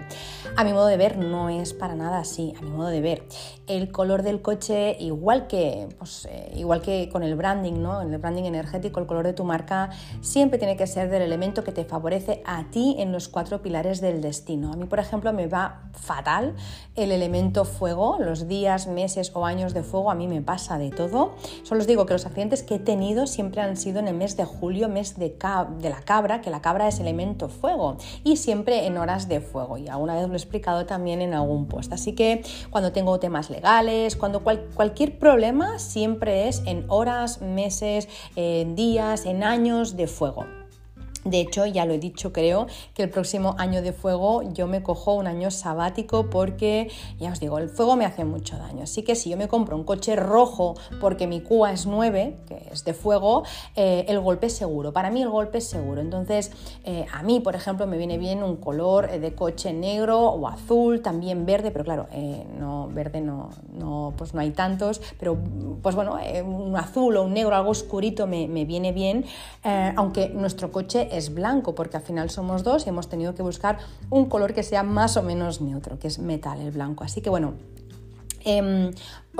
[0.56, 3.24] A mi modo de ver no es para nada así, a mi modo de ver.
[3.66, 8.00] El color del coche, igual que, pues, eh, igual que con el branding, ¿no?
[8.00, 9.90] el branding energético, el color de tu marca,
[10.22, 14.00] siempre tiene que ser del elemento que te favorece a ti en los cuatro pilares
[14.00, 14.69] del destino.
[14.72, 16.54] A mí, por ejemplo, me va fatal
[16.96, 20.90] el elemento fuego, los días, meses o años de fuego, a mí me pasa de
[20.90, 21.34] todo.
[21.62, 24.36] Solo os digo que los accidentes que he tenido siempre han sido en el mes
[24.36, 28.98] de julio, mes de, la cabra, que la cabra es elemento fuego, y siempre en
[28.98, 29.78] horas de fuego.
[29.78, 31.92] Y alguna vez lo he explicado también en algún post.
[31.92, 38.74] Así que cuando tengo temas legales, cuando cualquier problema, siempre es en horas, meses, en
[38.74, 40.59] días, en años de fuego.
[41.24, 44.82] De hecho, ya lo he dicho, creo que el próximo año de fuego yo me
[44.82, 48.84] cojo un año sabático porque, ya os digo, el fuego me hace mucho daño.
[48.84, 52.68] Así que si yo me compro un coche rojo porque mi CUA es 9, que
[52.72, 53.44] es de fuego,
[53.76, 54.92] eh, el golpe es seguro.
[54.92, 56.00] Para mí el golpe es seguro.
[56.00, 56.52] Entonces,
[56.84, 60.48] eh, a mí, por ejemplo, me viene bien un color eh, de coche negro o
[60.48, 62.06] azul, también verde, pero claro,
[62.58, 65.36] no, verde no, no, pues no hay tantos, pero
[65.82, 69.24] pues bueno, un azul o un negro, algo oscurito me, me viene bien,
[69.96, 73.78] aunque nuestro coche es blanco, porque al final somos dos y hemos tenido que buscar
[74.10, 77.04] un color que sea más o menos neutro, que es metal el blanco.
[77.04, 77.54] Así que bueno,
[78.44, 78.90] em,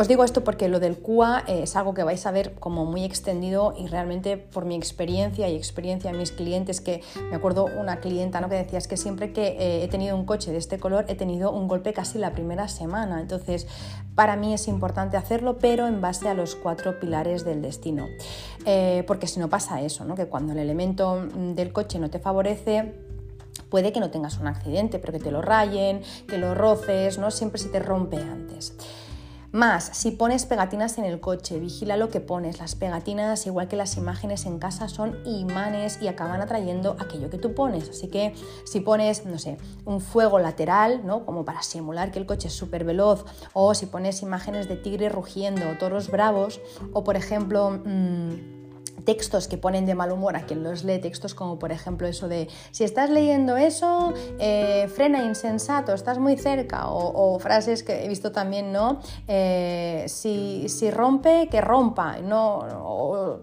[0.01, 2.87] os digo esto porque lo del QA eh, es algo que vais a ver como
[2.87, 7.67] muy extendido y realmente por mi experiencia y experiencia de mis clientes, que me acuerdo
[7.67, 8.49] una clienta ¿no?
[8.49, 11.17] que decía es que siempre que eh, he tenido un coche de este color he
[11.17, 13.21] tenido un golpe casi la primera semana.
[13.21, 13.67] Entonces,
[14.15, 18.07] para mí es importante hacerlo, pero en base a los cuatro pilares del destino.
[18.65, 20.15] Eh, porque si no pasa eso, ¿no?
[20.15, 22.95] que cuando el elemento del coche no te favorece,
[23.69, 27.31] puede que no tengas un accidente, pero que te lo rayen, que lo roces, ¿no?
[27.31, 28.75] Siempre se te rompe antes.
[29.53, 32.61] Más, si pones pegatinas en el coche, vigila lo que pones.
[32.61, 37.39] Las pegatinas, igual que las imágenes en casa, son imanes y acaban atrayendo aquello que
[37.39, 37.89] tú pones.
[37.89, 38.33] Así que
[38.65, 41.27] si pones, no sé, un fuego lateral, ¿no?
[41.27, 45.09] Como para simular que el coche es súper veloz, o si pones imágenes de tigre
[45.09, 46.61] rugiendo o toros bravos,
[46.93, 47.81] o por ejemplo...
[47.85, 48.60] Mmm,
[49.05, 52.29] textos que ponen de mal humor a quien los lee, textos como por ejemplo eso
[52.29, 58.09] de si estás leyendo eso, eh, frena insensato, estás muy cerca, o, frases que he
[58.09, 59.01] visto también, ¿no?
[59.29, 63.41] Eh, si, rompe, que rompa, no,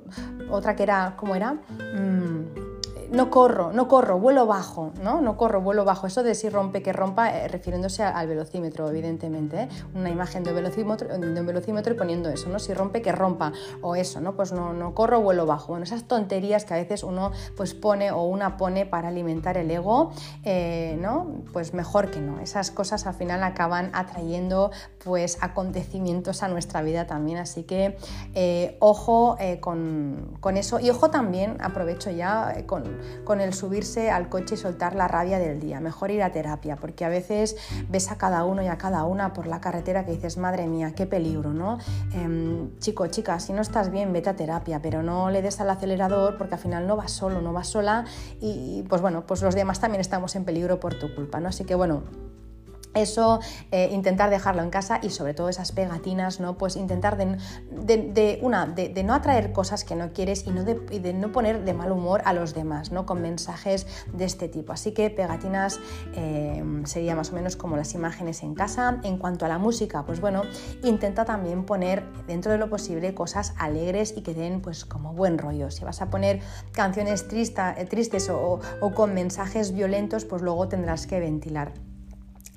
[0.49, 1.53] otra que era, ¿cómo era?
[1.53, 2.66] Mm,
[3.11, 5.21] no corro, no corro, vuelo bajo, ¿no?
[5.21, 6.07] No corro, vuelo bajo.
[6.07, 9.63] Eso de si rompe, que rompa, eh, refiriéndose al velocímetro, evidentemente.
[9.63, 9.69] ¿eh?
[9.95, 12.59] Una imagen de, velocímetro, de un velocímetro y poniendo eso, ¿no?
[12.59, 13.53] Si rompe, que rompa.
[13.81, 14.35] O eso, ¿no?
[14.35, 15.67] Pues no, no corro, vuelo bajo.
[15.69, 19.71] Bueno, esas tonterías que a veces uno pues pone o una pone para alimentar el
[19.71, 20.11] ego,
[20.43, 21.27] eh, ¿no?
[21.53, 22.39] Pues mejor que no.
[22.39, 24.71] Esas cosas al final acaban atrayendo
[25.07, 27.37] pues acontecimientos a nuestra vida también.
[27.37, 27.97] Así que
[28.79, 30.79] ojo con, con, eso.
[30.81, 35.39] Y ojo también, aprovecho ya con con el subirse al coche y soltar la rabia
[35.39, 35.79] del día.
[35.79, 37.55] Mejor ir a terapia, porque a veces
[37.89, 40.93] ves a cada uno y a cada una por la carretera que dices, madre mía,
[40.95, 41.77] qué peligro, ¿no?
[42.13, 45.69] Em, chico, chica, si no estás bien, vete a terapia, pero no le des al
[45.69, 48.05] acelerador porque al final no vas solo, no vas sola
[48.39, 51.49] y pues bueno, pues los demás también estamos en peligro por tu culpa, ¿no?
[51.49, 52.03] Así que bueno,
[52.99, 53.39] eso,
[53.71, 56.57] eh, intentar dejarlo en casa y sobre todo esas pegatinas, ¿no?
[56.57, 61.31] Pues intentar de, una, de, no atraer cosas que no quieres y, no de, no
[61.31, 63.05] poner de mal humor a los demás, ¿no?
[63.05, 64.73] Con mensajes de este tipo.
[64.73, 65.79] Así que pegatinas
[66.15, 68.99] eh, sería más o menos como las imágenes en casa.
[69.03, 70.43] En cuanto a la música, pues bueno,
[70.83, 75.37] intenta también poner dentro de lo posible cosas alegres y que den pues como buen
[75.37, 75.71] rollo.
[75.71, 78.59] Si vas a poner canciones tristes o
[78.95, 81.73] con mensajes violentos, pues luego tendrás que ventilar.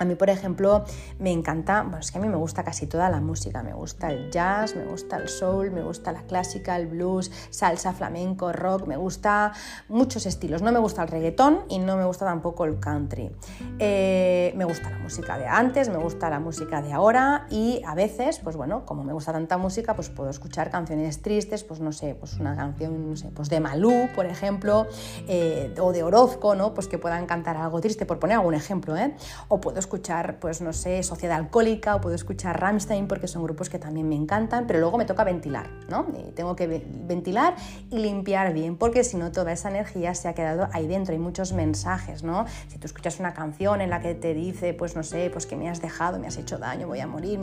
[0.00, 0.86] A mí, por ejemplo,
[1.18, 4.10] me encanta, bueno, es que a mí me gusta casi toda la música, me gusta
[4.10, 8.86] el jazz, me gusta el soul, me gusta la clásica, el blues, salsa, flamenco, rock,
[8.86, 9.52] me gusta
[9.88, 10.62] muchos estilos.
[10.62, 13.30] No me gusta el reggaetón y no me gusta tampoco el country.
[13.78, 17.94] Eh, me gusta la música de antes, me gusta la música de ahora y a
[17.94, 21.92] veces, pues bueno, como me gusta tanta música, pues puedo escuchar canciones tristes, pues no
[21.92, 24.86] sé, pues una canción, no sé, pues de Malú, por ejemplo,
[25.28, 26.72] eh, o de Orozco, ¿no?
[26.72, 29.14] Pues que puedan cantar algo triste, por poner algún ejemplo, ¿eh?
[29.48, 33.68] O puedo escuchar, pues no sé, Sociedad Alcohólica o puedo escuchar Rammstein porque son grupos
[33.68, 36.06] que también me encantan, pero luego me toca ventilar, ¿no?
[36.36, 36.68] tengo que
[37.08, 37.56] ventilar
[37.90, 41.12] y limpiar bien porque si no toda esa energía se ha quedado ahí dentro.
[41.12, 42.46] Hay muchos mensajes, ¿no?
[42.68, 45.56] Si tú escuchas una canción en la que te dice, pues no sé, pues que
[45.56, 47.40] me has dejado, me has hecho daño, voy a morir,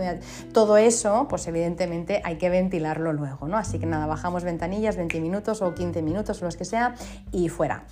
[0.53, 3.57] todo eso, pues evidentemente hay que ventilarlo luego, ¿no?
[3.57, 6.95] Así que nada, bajamos ventanillas, 20 minutos o 15 minutos los que sea
[7.33, 7.83] y fuera.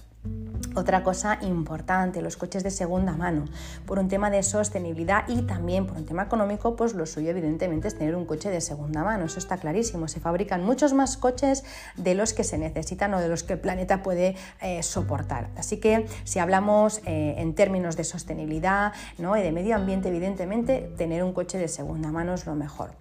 [0.77, 3.45] Otra cosa importante, los coches de segunda mano,
[3.85, 7.87] por un tema de sostenibilidad y también por un tema económico, pues lo suyo evidentemente
[7.87, 10.09] es tener un coche de segunda mano, eso está clarísimo.
[10.09, 11.63] Se fabrican muchos más coches
[11.95, 15.47] de los que se necesitan o de los que el planeta puede eh, soportar.
[15.55, 19.37] Así que si hablamos eh, en términos de sostenibilidad ¿no?
[19.37, 22.91] y de medio ambiente, evidentemente tener un coche de segunda mano es lo mejor.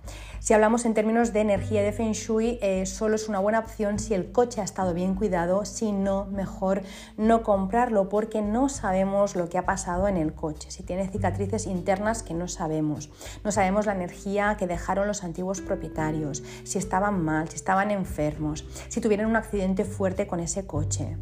[0.45, 3.99] Si hablamos en términos de energía de Feng Shui, eh, solo es una buena opción
[3.99, 6.83] si el coche ha estado bien cuidado, si no, mejor
[7.17, 11.67] no comprarlo porque no sabemos lo que ha pasado en el coche, si tiene cicatrices
[11.67, 13.11] internas que no sabemos,
[13.45, 18.65] no sabemos la energía que dejaron los antiguos propietarios, si estaban mal, si estaban enfermos,
[18.89, 21.17] si tuvieron un accidente fuerte con ese coche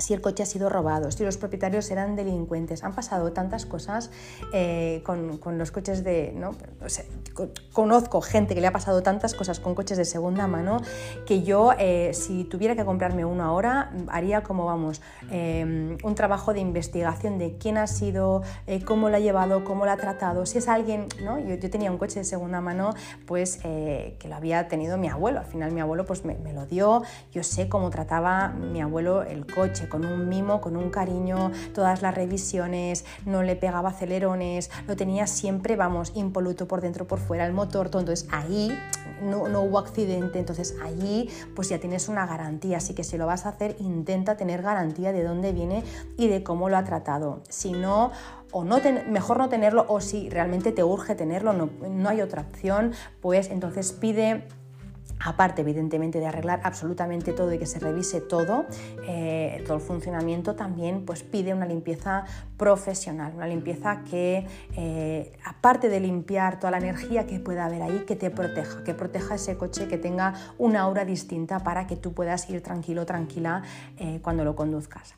[0.00, 2.82] si el coche ha sido robado, si los propietarios eran delincuentes.
[2.84, 4.10] Han pasado tantas cosas
[4.52, 6.32] eh, con, los coches de...
[6.34, 6.54] ¿no?
[7.72, 10.80] conozco gente que le ha pasado tantas cosas con coches de segunda mano
[11.26, 16.52] que yo, eh, si tuviera que comprarme uno ahora, haría como, vamos, eh, un trabajo
[16.52, 18.42] de investigación de quién ha sido,
[18.84, 20.46] cómo lo ha llevado, cómo lo ha tratado.
[20.46, 21.38] Si es alguien, ¿no?
[21.38, 22.94] yo, tenía un coche de segunda mano,
[23.26, 25.40] pues que lo había tenido mi abuelo.
[25.40, 27.02] Al final mi abuelo pues me lo dio.
[27.32, 32.00] Yo sé cómo trataba mi abuelo el coche con un mimo, con un cariño, todas
[32.00, 37.44] las revisiones, no le pegaba acelerones, lo tenía siempre, vamos, impoluto por dentro, por fuera,
[37.44, 38.00] el motor, todo.
[38.00, 38.72] Entonces ahí
[39.22, 43.26] no, no hubo accidente, entonces allí pues ya tienes una garantía, así que si lo
[43.26, 45.84] vas a hacer, intenta tener garantía de dónde viene
[46.16, 47.42] y de cómo lo ha tratado.
[47.48, 48.12] Si no,
[48.52, 52.42] o no mejor no tenerlo o si realmente te urge tenerlo, no, no hay otra
[52.42, 54.44] opción, pues entonces pide
[55.24, 58.66] aparte evidentemente de arreglar absolutamente todo y que se revise todo,
[59.06, 62.24] eh, todo el funcionamiento, también pues pide una limpieza
[62.56, 68.04] profesional, una limpieza que eh, aparte de limpiar toda la energía que pueda haber ahí,
[68.06, 72.12] que te proteja, que proteja ese coche, que tenga una aura distinta para que tú
[72.12, 73.62] puedas ir tranquilo, tranquila
[73.98, 75.14] eh, cuando lo conduzcas.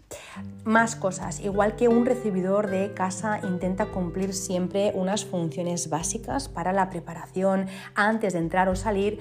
[0.65, 6.73] Más cosas, igual que un recibidor de casa intenta cumplir siempre unas funciones básicas para
[6.73, 9.19] la preparación antes de entrar o salir,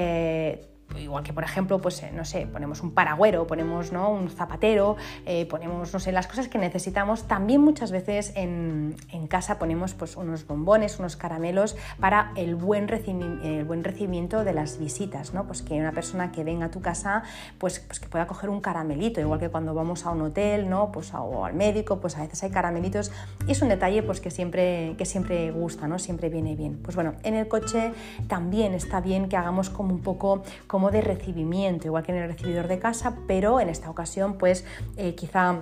[0.00, 0.58] é,
[0.98, 4.10] igual que por ejemplo, pues eh, no sé, ponemos un paragüero, ponemos ¿no?
[4.10, 7.24] un zapatero, eh, ponemos, no sé, las cosas que necesitamos.
[7.24, 8.96] También muchas veces en,
[9.28, 14.78] casa ponemos pues unos bombones, unos caramelos para el buen, el buen recibimiento de las
[14.78, 15.46] visitas, ¿no?
[15.46, 17.22] Pues que una persona que venga a tu casa,
[17.58, 20.90] pues, pues que pueda coger un caramelito, igual que cuando vamos a un hotel, ¿no?
[20.90, 23.12] Pues o al médico, pues a veces hay caramelitos
[23.46, 25.98] y es un detalle pues que siempre, que siempre gusta, ¿no?
[25.98, 26.78] Siempre viene bien.
[26.82, 27.92] Pues bueno, en el coche
[28.28, 30.42] también está bien que hagamos como un poco
[30.90, 34.64] de recibimiento, igual que en el recibidor de casa, pero en esta ocasión pues
[34.96, 35.60] eh, quizá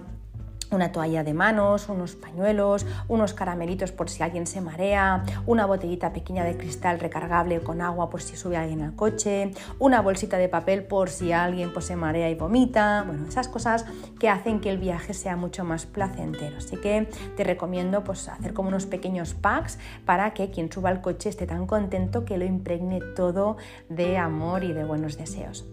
[0.71, 6.13] una toalla de manos, unos pañuelos, unos caramelitos por si alguien se marea, una botellita
[6.13, 10.49] pequeña de cristal recargable con agua por si sube alguien al coche, una bolsita de
[10.49, 13.85] papel por si alguien pues, se marea y vomita, bueno, esas cosas
[14.19, 16.59] que hacen que el viaje sea mucho más placentero.
[16.59, 21.01] Así que te recomiendo pues, hacer como unos pequeños packs para que quien suba al
[21.01, 23.57] coche esté tan contento que lo impregne todo
[23.89, 25.67] de amor y de buenos deseos.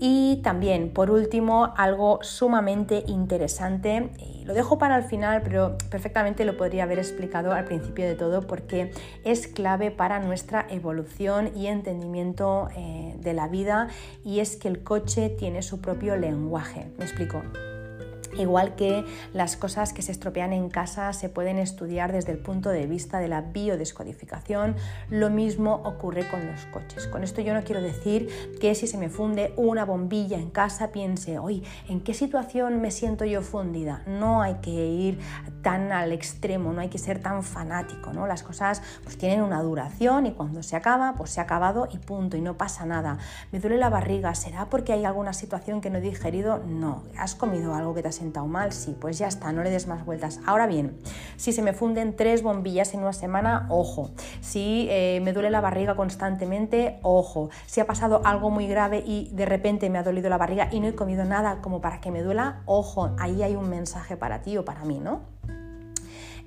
[0.00, 4.10] Y también, por último, algo sumamente interesante
[4.44, 8.46] lo dejo para el final, pero perfectamente lo podría haber explicado al principio de todo
[8.46, 8.92] porque
[9.24, 13.88] es clave para nuestra evolución y entendimiento eh, de la vida
[14.24, 16.86] y es que el coche tiene su propio lenguaje.
[16.98, 17.42] Me explico.
[18.38, 22.70] Igual que las cosas que se estropean en casa se pueden estudiar desde el punto
[22.70, 24.76] de vista de la biodescodificación,
[25.10, 27.06] lo mismo ocurre con los coches.
[27.06, 28.28] Con esto yo no quiero decir
[28.60, 32.90] que si se me funde una bombilla en casa piense, hoy, ¿en qué situación me
[32.90, 34.02] siento yo fundida?
[34.06, 35.20] No hay que ir
[35.62, 38.12] tan al extremo, no hay que ser tan fanático.
[38.26, 41.98] Las cosas pues tienen una duración y cuando se acaba, pues se ha acabado y
[41.98, 43.18] punto, y no pasa nada.
[43.50, 46.58] Me duele la barriga, ¿será porque hay alguna situación que no he digerido?
[46.58, 47.02] No.
[47.16, 48.72] ¿Has comido algo que te ha sentado mal?
[48.72, 50.40] Sí, pues ya está, no le des más vueltas.
[50.46, 50.96] Ahora bien,
[51.36, 54.10] si se me funden tres bombillas en una semana, ojo.
[54.40, 57.50] Si eh, me duele la barriga constantemente, ojo.
[57.66, 60.80] Si ha pasado algo muy grave y de repente me ha dolido la barriga y
[60.80, 64.42] no he comido nada como para que me duela, ojo, ahí hay un mensaje para
[64.42, 65.31] ti o para mí, ¿no?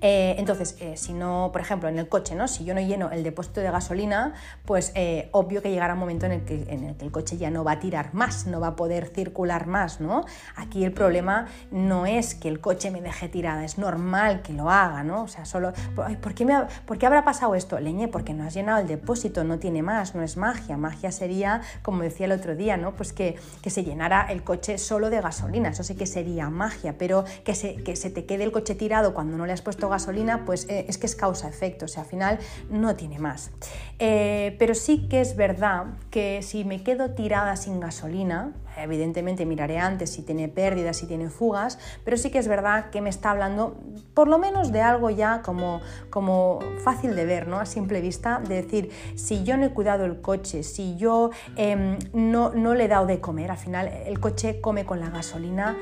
[0.07, 2.47] Eh, entonces, eh, si no, por ejemplo, en el coche, ¿no?
[2.47, 6.27] si yo no lleno el depósito de gasolina, pues eh, obvio que llegará un momento
[6.27, 8.59] en el, que, en el, que, el coche ya no va a tirar más, no
[8.59, 9.99] va a poder circular más.
[10.01, 10.23] ¿no?
[10.57, 14.69] Aquí el problema no es que el coche me deje tirada, es normal que lo
[14.69, 15.01] haga.
[15.01, 15.23] ¿no?
[15.23, 16.53] O sea, solo, ¿por qué, me
[16.85, 17.79] ¿por qué habrá pasado esto?
[17.79, 20.77] Leñe, porque no has llenado el depósito, no tiene más, no es magia.
[20.77, 22.93] Magia sería, como decía el otro día, ¿no?
[22.93, 26.93] pues que, que se llenara el coche solo de gasolina, eso sí que sería magia,
[26.95, 29.89] pero que se, que se te quede el coche tirado cuando no le has puesto
[29.89, 29.94] gasolina,
[30.45, 32.39] pues eh, es que es causa-efecto, o sea, al final
[32.69, 33.51] no tiene más.
[33.99, 39.79] Eh, pero sí que es verdad que si me quedo tirada sin gasolina, evidentemente miraré
[39.79, 43.31] antes si tiene pérdidas, si tiene fugas, pero sí que es verdad que me está
[43.31, 43.77] hablando
[44.13, 47.59] por lo menos de algo ya como, como fácil de ver, ¿no?
[47.59, 51.97] A simple vista, de decir, si yo no he cuidado el coche, si yo em,
[52.13, 55.77] no, no le he dado de comer, al final el coche come con la gasolina,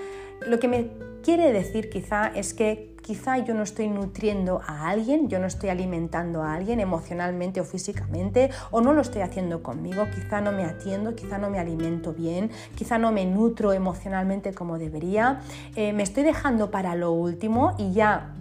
[0.46, 0.92] lo que me
[1.24, 5.70] quiere decir quizá es que quizá yo no estoy nutriendo a alguien, yo no estoy
[5.70, 10.64] alimentando a alguien emocionalmente o físicamente, o no lo estoy haciendo conmigo, quizá no me
[10.64, 15.42] atiendo, quizá no me alimento bien, quizá no me nutro emocionalmente como debería,
[15.76, 18.34] eh, me estoy dejando para lo último y ya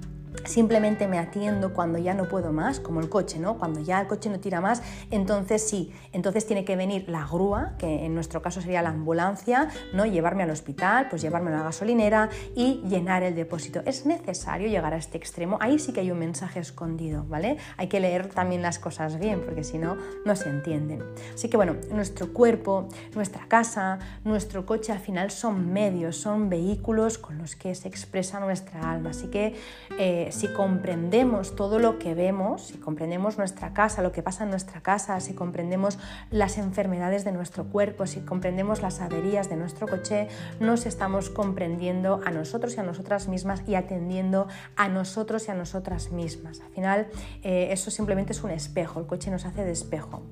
[0.45, 3.59] simplemente me atiendo cuando ya no puedo más, como el coche, ¿no?
[3.59, 7.75] Cuando ya el coche no tira más, entonces sí, entonces tiene que venir la grúa,
[7.79, 10.07] que en nuestro caso sería la ambulancia, ¿no?
[10.07, 13.83] Llevarme al hospital, pues llevarme a la gasolinera y llenar el depósito.
[13.87, 17.59] Es necesario llegar a este extremo, ahí sí que hay un mensaje escondido, ¿vale?
[17.77, 21.03] Hay que leer también las cosas bien, porque si no, no se entienden.
[21.35, 27.19] Así que bueno, nuestro cuerpo, nuestra casa, nuestro coche al final son medios, son vehículos
[27.19, 29.11] con los que se expresa nuestra alma.
[29.11, 29.55] Así que
[29.99, 34.51] eh, si comprendemos todo lo que vemos, si comprendemos nuestra casa, lo que pasa en
[34.51, 35.99] nuestra casa, si comprendemos
[36.31, 40.29] las enfermedades de nuestro cuerpo, si comprendemos las averías de nuestro coche,
[40.61, 44.47] nos estamos comprendiendo a nosotros y a nosotras mismas y atendiendo
[44.77, 46.61] a nosotros y a nosotras mismas.
[46.61, 47.09] Al final,
[47.43, 50.23] eh, eso simplemente es un espejo, el coche nos hace de espejo.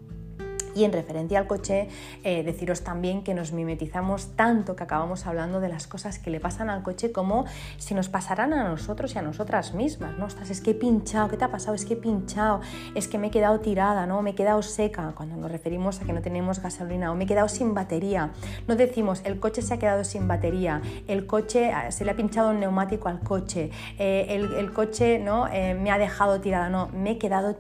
[0.75, 1.89] Y en referencia al coche,
[2.25, 6.41] eh, deciros también que nos mimetizamos tanto que acabamos hablando de las cosas que le
[6.41, 7.45] pasan al coche como
[7.79, 10.27] si nos pasaran a nosotros y a nosotras mismas, ¿no?
[10.27, 11.75] Ostras, es que he pinchado, ¿qué te ha pasado?
[11.75, 12.61] Es que he pinchado,
[12.95, 14.23] es que me he quedado tirada, ¿no?
[14.23, 17.27] Me he quedado seca, cuando nos referimos a que no tenemos gasolina, o me he
[17.27, 18.31] quedado sin batería.
[18.69, 22.17] No decimos, el coche se ha quedado sin batería, el coche, ah, se le ha
[22.17, 25.49] pinchado un neumático al coche, eh, el, coche, ¿no?
[25.49, 27.59] Eh, me ha dejado tirada, no, me he quedado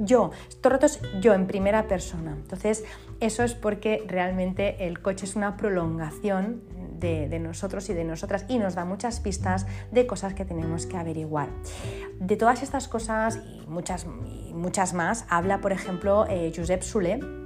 [0.00, 0.30] yo,
[0.60, 0.86] todo rato
[1.20, 2.36] yo en primera persona.
[2.42, 2.84] Entonces,
[3.20, 6.62] eso es porque realmente el coche es una prolongación
[6.98, 10.96] de, nosotros y de nosotras y nos da muchas pistas de cosas que tenemos que
[10.96, 11.48] averiguar.
[12.18, 17.39] De todas estas cosas y muchas, muchas más habla, por ejemplo, eh, Josep Sule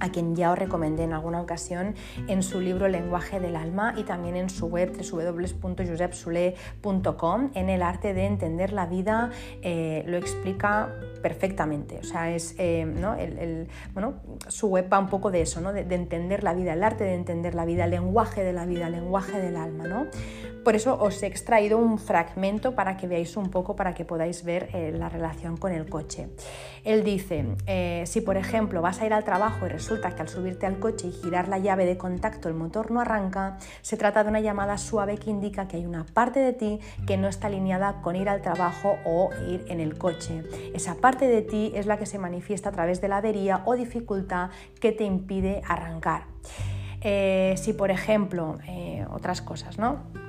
[0.00, 1.94] a quien ya os recomendé en alguna ocasión
[2.28, 7.50] en su libro Lenguaje del Alma y también en su web www.josepsule.com.
[7.54, 9.30] En el arte de entender la vida
[9.62, 10.92] eh, lo explica
[11.22, 11.98] perfectamente.
[11.98, 13.14] O sea, es, eh, ¿no?
[13.14, 14.14] el, bueno,
[14.48, 15.72] su web va un poco de eso, ¿no?
[15.72, 18.86] de, entender la vida, el arte de entender la vida, el lenguaje de la vida,
[18.86, 19.86] el lenguaje del alma.
[19.86, 20.06] ¿no?
[20.64, 24.44] Por eso os he extraído un fragmento para que veáis un poco, para que podáis
[24.44, 26.28] ver eh, la relación con el coche.
[26.84, 27.46] Él dice,
[28.06, 31.06] si por ejemplo vas a ir al trabajo y resulta que al subirte al coche
[31.06, 34.78] y girar la llave de contacto el motor no arranca, se trata de una llamada
[34.78, 38.28] suave que indica que hay una parte de ti que no está alineada con ir
[38.28, 40.42] al trabajo o ir en el coche.
[40.74, 43.76] Esa parte de ti es la que se manifiesta a través de la avería o
[43.76, 46.24] dificultad que te impide arrancar.
[47.00, 50.25] Eh, si por ejemplo, eh, otras cosas, ¿no?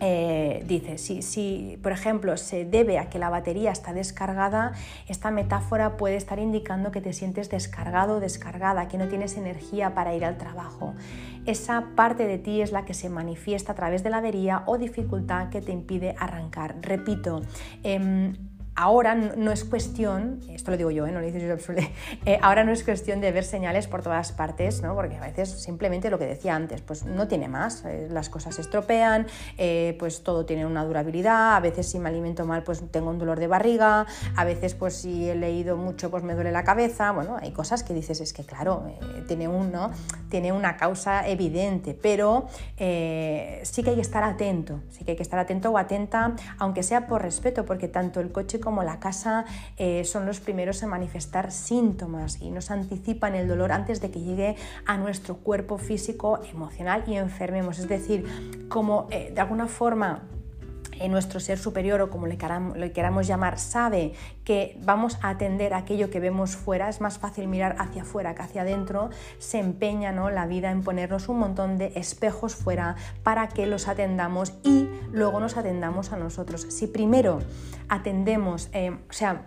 [0.00, 4.72] Eh, dice, si, por ejemplo se debe a que la batería está descargada,
[5.08, 9.94] esta metáfora puede estar indicando que te sientes descargado o descargada, que no tienes energía
[9.94, 10.94] para ir al trabajo.
[11.44, 14.78] Esa parte de ti es la que se manifiesta a través de la avería o
[14.78, 16.76] dificultad que te impide arrancar.
[16.80, 17.42] Repito,
[17.82, 21.12] em, ahora no es cuestión, esto lo digo yo, ¿eh?
[21.12, 21.78] no lo dice Josep
[22.26, 24.94] eh, ahora no es cuestión de ver señales por todas partes, ¿no?
[24.94, 28.54] porque a veces simplemente lo que decía antes, pues no tiene más, eh, las cosas
[28.54, 29.26] se estropean,
[29.98, 33.38] pues todo tiene una durabilidad, a veces si me alimento mal pues tengo un dolor
[33.38, 34.06] de barriga,
[34.36, 37.82] a veces pues si he leído mucho pues me duele la cabeza, bueno, hay cosas
[37.82, 38.84] que dices es que claro,
[39.26, 39.72] tiene, un,
[40.30, 42.46] tiene una causa evidente, pero
[42.76, 46.82] sí que hay que estar atento, sí que hay que estar atento o atenta, aunque
[46.82, 49.44] sea por respeto, porque tanto el coche como la casa
[49.76, 54.20] eh, son los primeros en manifestar síntomas y nos anticipan el dolor antes de que
[54.20, 54.56] llegue
[54.86, 57.78] a nuestro cuerpo físico, emocional y enfermemos.
[57.78, 58.26] Es decir,
[58.68, 60.22] como eh, de alguna forma
[61.00, 64.12] en nuestro ser superior o como le queramos, llamar, sabe
[64.44, 68.42] que vamos a atender aquello que vemos fuera, es más fácil mirar hacia afuera que
[68.42, 70.30] hacia adentro, se empeña ¿no?
[70.30, 75.40] la vida en ponernos un montón de espejos fuera para que los atendamos y luego
[75.40, 76.66] nos atendamos a nosotros.
[76.68, 77.40] Si primero
[77.88, 79.46] atendemos, eh, o sea,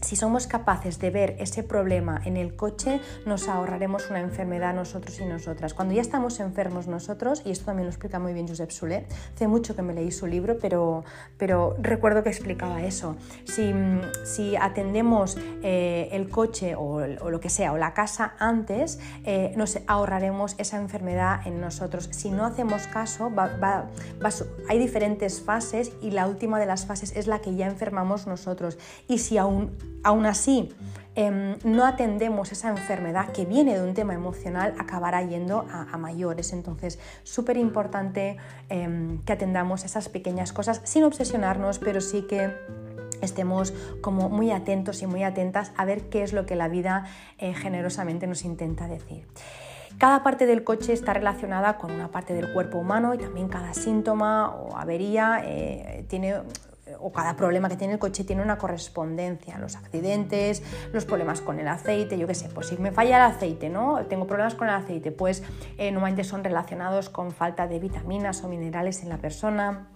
[0.00, 5.20] si somos capaces de ver ese problema en el coche, nos ahorraremos una enfermedad nosotros
[5.20, 5.74] y nosotras.
[5.74, 9.46] Cuando ya estamos enfermos nosotros, y esto también lo explica muy bien Josep Sule, hace
[9.46, 11.04] mucho que me leí su libro, pero,
[11.36, 13.16] pero recuerdo que explicaba eso.
[13.44, 13.72] Si,
[14.24, 19.78] si atendemos eh, el coche o, lo que sea, o la casa antes, eh, nos
[19.86, 22.08] ahorraremos esa enfermedad en nosotros.
[22.12, 23.30] Si no hacemos caso,
[24.68, 28.78] hay diferentes fases y la última de las fases es la que ya enfermamos nosotros.
[29.08, 30.74] Y si aún aún así
[31.14, 36.52] em, no atendemos esa enfermedad que viene de un tema emocional, acabará yendo a, mayores.
[36.52, 38.36] Entonces, súper importante
[38.68, 42.50] em, que atendamos esas pequeñas cosas sin obsesionarnos, pero sí que
[43.20, 47.04] estemos como muy atentos y muy atentas a ver qué es lo que la vida
[47.38, 49.26] eh, generosamente nos intenta decir.
[49.98, 53.74] Cada parte del coche está relacionada con una parte del cuerpo humano y también cada
[53.74, 56.36] síntoma o avería eh, tiene
[56.98, 60.62] o cada problema que tiene el coche tiene una correspondencia, los accidentes,
[60.92, 64.04] los problemas con el aceite, yo qué sé, pues si me falla el aceite, ¿no?
[64.06, 65.42] Tengo problemas con el aceite, pues
[65.78, 69.88] eh, normalmente son relacionados con falta de vitaminas o minerales en la persona,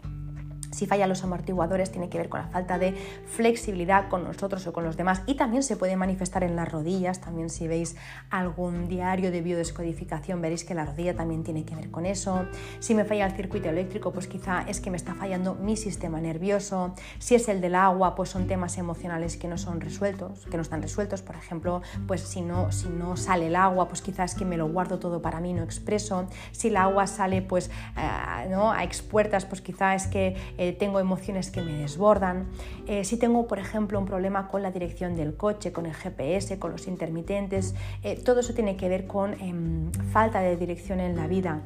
[0.75, 2.95] si fallan los amortiguadores tiene que ver con la falta de
[3.27, 7.20] flexibilidad con nosotros o con los demás y también se puede manifestar en las rodillas,
[7.20, 7.97] también si veis
[8.31, 12.47] algún diario de biodescodificación veréis que la rodilla también tiene que ver con eso.
[12.81, 16.20] Si me falla el circuito eléctrico pues quizá es que me está fallando mi sistema
[16.20, 16.95] nervioso.
[17.18, 20.62] Si es el del agua pues son temas emocionales que no son resueltos, que no
[20.62, 24.45] están resueltos, por ejemplo, pues si no, si no sale el agua pues quizás que
[24.45, 26.27] me lo guardo todo para mí, no expreso.
[26.53, 28.72] Si el agua sale pues eh, ¿no?
[28.72, 30.37] a expuertas pues quizá es que
[30.73, 32.47] tengo emociones que me desbordan,
[32.87, 36.59] eh, si tengo, por ejemplo, un problema con la dirección del coche, con el GPS,
[36.59, 41.17] con los intermitentes, eh, todo eso tiene que ver con em, falta de dirección en
[41.17, 41.62] la vida.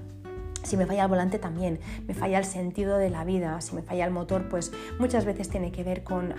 [0.62, 3.82] Si me falla el volante también, me falla el sentido de la vida, si me
[3.82, 6.34] falla el motor, pues muchas veces tiene que ver con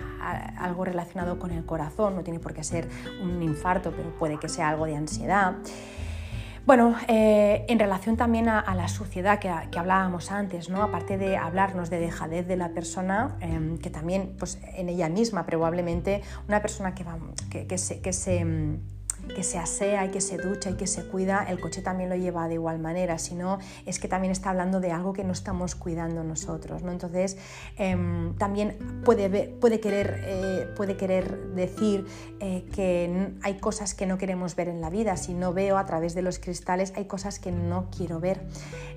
[0.58, 2.88] algo relacionado con el corazón, no tiene por qué ser
[3.22, 5.56] un infarto, pero puede que sea algo de ansiedad.
[6.70, 10.84] Bueno, eh, en relación también a, la suciedad que, hablábamos antes, ¿no?
[10.84, 15.46] aparte de hablarnos de dejadez de la persona, em, que también pues, en ella misma
[15.46, 17.18] probablemente una persona que, va,
[17.50, 18.46] que, se,
[19.34, 22.16] que se asea y que se ducha y que se cuida, el coche también lo
[22.16, 25.74] lleva de igual manera, sino es que también está hablando de algo que no estamos
[25.74, 26.82] cuidando nosotros.
[26.82, 26.92] ¿no?
[26.92, 27.36] Entonces,
[27.76, 29.28] em, también puede,
[29.80, 32.06] querer, eh, puede querer decir
[32.40, 35.16] eh, que hay cosas que no queremos ver en la vida.
[35.16, 38.40] Si no veo a través de los cristales, hay cosas que no quiero ver.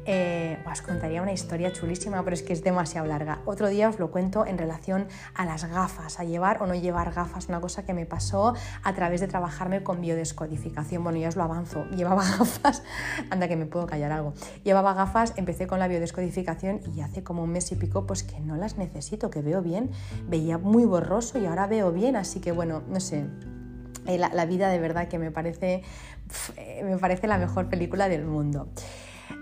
[0.06, 3.42] Eh, os contaría una historia chulísima, pero es que es demasiado larga.
[3.46, 7.14] Otro día os lo cuento en relación a las gafas, a llevar o no llevar
[7.14, 8.54] gafas, una cosa que me pasó
[8.84, 11.04] a través de trabajarme con biodescodificación.
[11.04, 12.84] Bueno, ya os lo avanzo, llevaba gafas,
[13.30, 14.34] anda que me puedo callar algo.
[14.64, 18.40] Llevaba gafas, empecé con la biodescodificación y hace como un mes y pico pues que
[18.40, 19.92] no las necesito, que veo bien,
[20.28, 23.26] veía muy borroso y ahora veo bien, así que bueno, no sé,
[24.08, 25.84] eh, la, la vida de verdad que me parece,
[26.58, 28.70] eh, me parece la mejor película del mundo.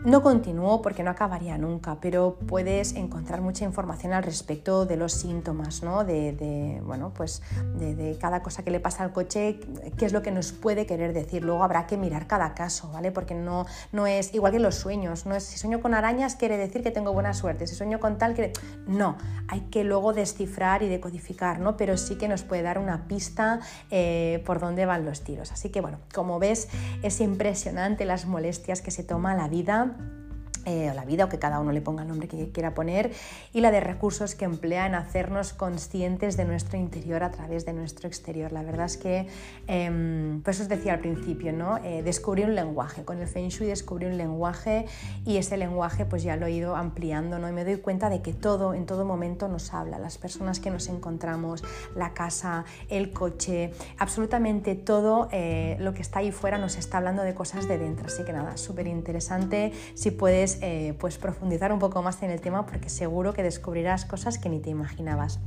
[0.04, 5.14] No continúo porque no acabaría nunca, pero puedes encontrar mucha información al respecto de los
[5.14, 6.04] síntomas, ¿no?
[6.04, 7.42] de, bueno, pues
[7.78, 9.60] de, cada cosa que le pasa al coche,
[9.98, 11.44] qué es lo que nos puede querer decir.
[11.44, 13.12] Luego habrá que mirar cada caso, ¿vale?
[13.12, 16.58] Porque no, no es igual que los sueños, no es si sueño con arañas quiere
[16.58, 18.54] decir que tengo buena suerte, si sueño con tal quiere...
[18.88, 19.18] No,
[19.48, 21.78] hay que luego descifrar y decodificar, ¿no?
[21.78, 25.52] pero sí que nos puede dar una pista eh, por dónde van los tiros.
[25.52, 26.70] Así que bueno, como ves,
[27.02, 30.21] es impresionante las molestias que se toma la vida Instagram
[30.66, 33.12] eh, o la vida o que cada uno le ponga el nombre que quiera poner
[33.54, 37.74] y la de recursos que emplea en hacernos conscientes de nuestro interior a través de
[37.74, 38.52] nuestro exterior.
[38.52, 39.28] La verdad es que,
[39.68, 41.78] eh, pues os decía al principio, ¿no?
[41.78, 44.86] Eh, descubrí un lenguaje, con el Feng Shui descubrí un lenguaje
[45.26, 47.50] y ese lenguaje pues ya lo he ido ampliando ¿no?
[47.50, 50.70] y me doy cuenta de que todo, en todo momento nos habla, las personas que
[50.70, 51.64] nos encontramos,
[51.96, 57.24] la casa, el coche, absolutamente todo eh, lo que está ahí fuera nos está hablando
[57.24, 58.08] de cosas de dentro.
[58.08, 62.42] Así que nada, súper interesante si puedes eh, pues profundizar un poco más en el
[62.42, 65.40] tema porque seguro que descubrirás cosas que ni te imaginabas.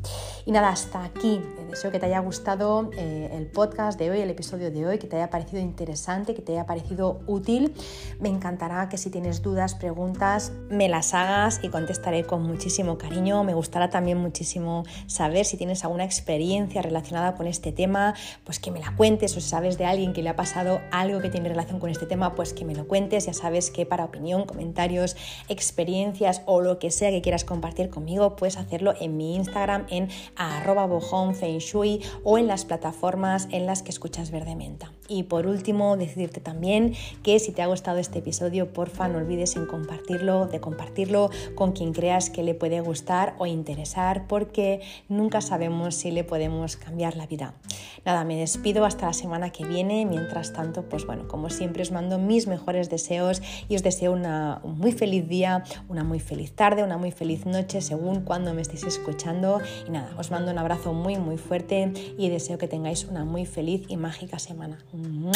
[0.47, 1.41] Y nada, hasta aquí.
[1.43, 4.99] Eh, deseo que te haya gustado eh, el podcast de hoy, el episodio de hoy,
[4.99, 7.75] que te haya parecido interesante, que te haya parecido útil.
[8.21, 13.45] Me encantará que si tienes dudas, preguntas, me las hagas y contestaré con muchísimo cariño.
[13.45, 18.71] Me gustará también muchísimo saber si tienes alguna experiencia relacionada con este tema, pues que
[18.71, 21.49] me la cuentes o si sabes de alguien que le ha pasado algo que tiene
[21.49, 23.27] relación con este tema, pues que me lo cuentes.
[23.27, 24.45] Ya sabes que para opinión,
[25.49, 30.09] experiencias o lo que sea que quieras compartir conmigo, puedes hacerlo en mi Instagram en
[30.37, 30.85] arroba
[32.25, 34.93] o en las plataformas en las que escuchas Verde Menta.
[35.09, 39.57] Y por último, decirte también que si te ha gustado este episodio, porfa, no olvides
[39.57, 45.41] en compartirlo, de compartirlo con quien creas que le puede gustar o interesar, porque nunca
[45.41, 47.55] sabemos si le podemos cambiar la vida.
[48.05, 50.05] Nada, me despido hasta la semana que viene.
[50.05, 54.61] Mientras tanto, pues bueno, como siempre os mando mis mejores deseos y os deseo una,
[54.63, 58.63] un muy feliz día, una muy feliz tarde, una muy feliz noche, según cuando me
[58.63, 59.61] estéis escuchando.
[59.87, 63.47] Y nada, os mando un abrazo muy, muy fuerte y deseo que tengáis una muy
[63.47, 64.79] feliz y mágica semana.
[64.95, 65.33] 嗯。